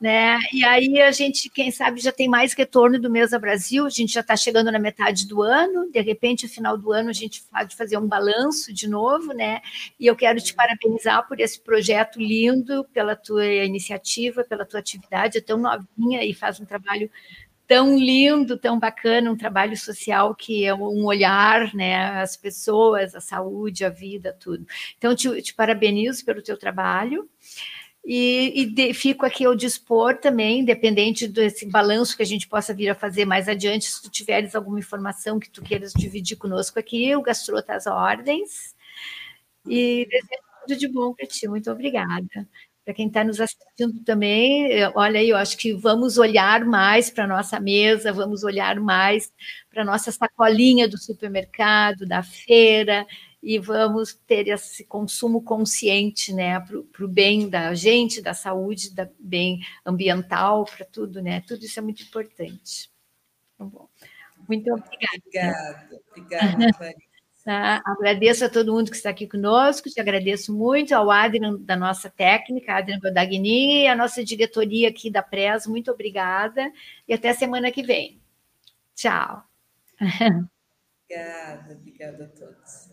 né? 0.00 0.38
E 0.52 0.64
aí 0.64 1.00
a 1.00 1.10
gente, 1.10 1.50
quem 1.50 1.70
sabe, 1.70 2.00
já 2.00 2.12
tem 2.12 2.28
mais 2.28 2.52
retorno 2.52 3.00
do 3.00 3.10
Mesa 3.10 3.38
Brasil. 3.38 3.84
A 3.84 3.90
gente 3.90 4.12
já 4.12 4.20
está 4.20 4.36
chegando 4.36 4.70
na 4.70 4.78
metade 4.78 5.26
do 5.26 5.42
ano. 5.42 5.90
De 5.90 6.00
repente, 6.00 6.44
no 6.44 6.52
final 6.52 6.78
do 6.78 6.92
ano, 6.92 7.10
a 7.10 7.12
gente 7.12 7.42
pode 7.50 7.74
fazer 7.74 7.98
um 7.98 8.06
balanço 8.06 8.72
de 8.72 8.88
novo, 8.88 9.32
né? 9.32 9.60
E 9.98 10.06
eu 10.06 10.14
quero 10.14 10.40
te 10.40 10.54
parabenizar 10.54 11.26
por 11.26 11.40
esse 11.40 11.60
projeto 11.60 12.20
lindo, 12.20 12.84
pela 12.92 13.16
tua 13.16 13.44
iniciativa, 13.44 14.44
pela 14.44 14.64
tua 14.64 14.78
atividade, 14.78 15.38
é 15.38 15.40
tão 15.40 15.58
novinha 15.58 16.24
e 16.24 16.32
faz 16.32 16.60
um 16.60 16.64
trabalho 16.64 17.10
tão 17.66 17.98
lindo, 17.98 18.56
tão 18.56 18.78
bacana, 18.78 19.30
um 19.30 19.36
trabalho 19.36 19.76
social 19.76 20.34
que 20.34 20.64
é 20.64 20.74
um 20.74 21.04
olhar, 21.04 21.74
né, 21.74 22.22
as 22.22 22.34
pessoas, 22.34 23.14
a 23.14 23.20
saúde, 23.20 23.84
a 23.84 23.90
vida, 23.90 24.34
tudo. 24.40 24.66
Então, 24.96 25.14
te, 25.14 25.42
te 25.42 25.52
parabenizo 25.54 26.24
pelo 26.24 26.42
teu 26.42 26.56
trabalho 26.56 27.28
e, 28.10 28.62
e 28.62 28.64
de, 28.64 28.94
fico 28.94 29.26
aqui 29.26 29.44
ao 29.44 29.54
dispor 29.54 30.16
também, 30.16 30.60
independente 30.60 31.28
desse 31.28 31.66
balanço 31.66 32.16
que 32.16 32.22
a 32.22 32.26
gente 32.26 32.48
possa 32.48 32.72
vir 32.72 32.88
a 32.88 32.94
fazer 32.94 33.26
mais 33.26 33.50
adiante, 33.50 33.84
se 33.84 34.00
tu 34.00 34.08
tiveres 34.10 34.54
alguma 34.54 34.78
informação 34.78 35.38
que 35.38 35.50
tu 35.50 35.60
queiras 35.62 35.92
dividir 35.92 36.38
conosco 36.38 36.78
aqui, 36.78 37.14
o 37.14 37.20
Gastro 37.20 37.62
tá 37.62 37.76
às 37.76 37.86
ordens. 37.86 38.74
E 39.66 40.06
desejo 40.10 40.42
tudo 40.66 40.78
de 40.78 40.88
bom 40.88 41.12
para 41.12 41.26
ti. 41.26 41.46
Muito 41.46 41.70
obrigada 41.70 42.48
para 42.88 42.94
quem 42.94 43.08
está 43.08 43.22
nos 43.22 43.38
assistindo 43.38 44.02
também, 44.02 44.70
olha 44.94 45.20
aí, 45.20 45.28
eu 45.28 45.36
acho 45.36 45.58
que 45.58 45.74
vamos 45.74 46.16
olhar 46.16 46.64
mais 46.64 47.10
para 47.10 47.24
a 47.24 47.26
nossa 47.26 47.60
mesa, 47.60 48.14
vamos 48.14 48.44
olhar 48.44 48.80
mais 48.80 49.30
para 49.68 49.82
a 49.82 49.84
nossa 49.84 50.10
sacolinha 50.10 50.88
do 50.88 50.96
supermercado, 50.96 52.06
da 52.06 52.22
feira, 52.22 53.06
e 53.42 53.58
vamos 53.58 54.14
ter 54.14 54.48
esse 54.48 54.84
consumo 54.84 55.42
consciente, 55.42 56.32
né, 56.32 56.60
para 56.60 57.04
o 57.04 57.08
bem 57.08 57.48
da 57.48 57.72
gente, 57.74 58.20
da 58.20 58.34
saúde, 58.34 58.94
da 58.94 59.08
bem 59.18 59.60
ambiental, 59.86 60.64
para 60.64 60.84
tudo, 60.84 61.22
né? 61.22 61.40
Tudo 61.42 61.64
isso 61.64 61.78
é 61.78 61.82
muito 61.82 62.02
importante. 62.02 62.90
Bom, 63.58 63.88
muito 64.48 64.72
obrigada. 64.72 65.18
Obrigada, 65.26 66.00
obrigada, 66.10 66.98
Tá? 67.44 67.80
Agradeço 67.86 68.44
a 68.44 68.48
todo 68.50 68.74
mundo 68.74 68.90
que 68.90 68.96
está 68.98 69.08
aqui 69.08 69.26
conosco, 69.26 69.88
te 69.88 69.98
agradeço 69.98 70.54
muito 70.54 70.92
ao 70.92 71.10
Adrian 71.10 71.56
da 71.58 71.76
nossa 71.76 72.10
técnica, 72.10 72.74
Adrian 72.74 73.00
Godagni, 73.00 73.84
e 73.84 73.86
a 73.86 73.96
nossa 73.96 74.22
diretoria 74.22 74.90
aqui 74.90 75.10
da 75.10 75.22
Pres, 75.22 75.66
muito 75.66 75.90
obrigada, 75.90 76.70
e 77.08 77.14
até 77.14 77.32
semana 77.32 77.70
que 77.70 77.82
vem. 77.82 78.20
Tchau. 78.94 79.42
Obrigada, 79.98 81.72
obrigada 81.72 82.24
a 82.24 82.28
todos. 82.28 82.87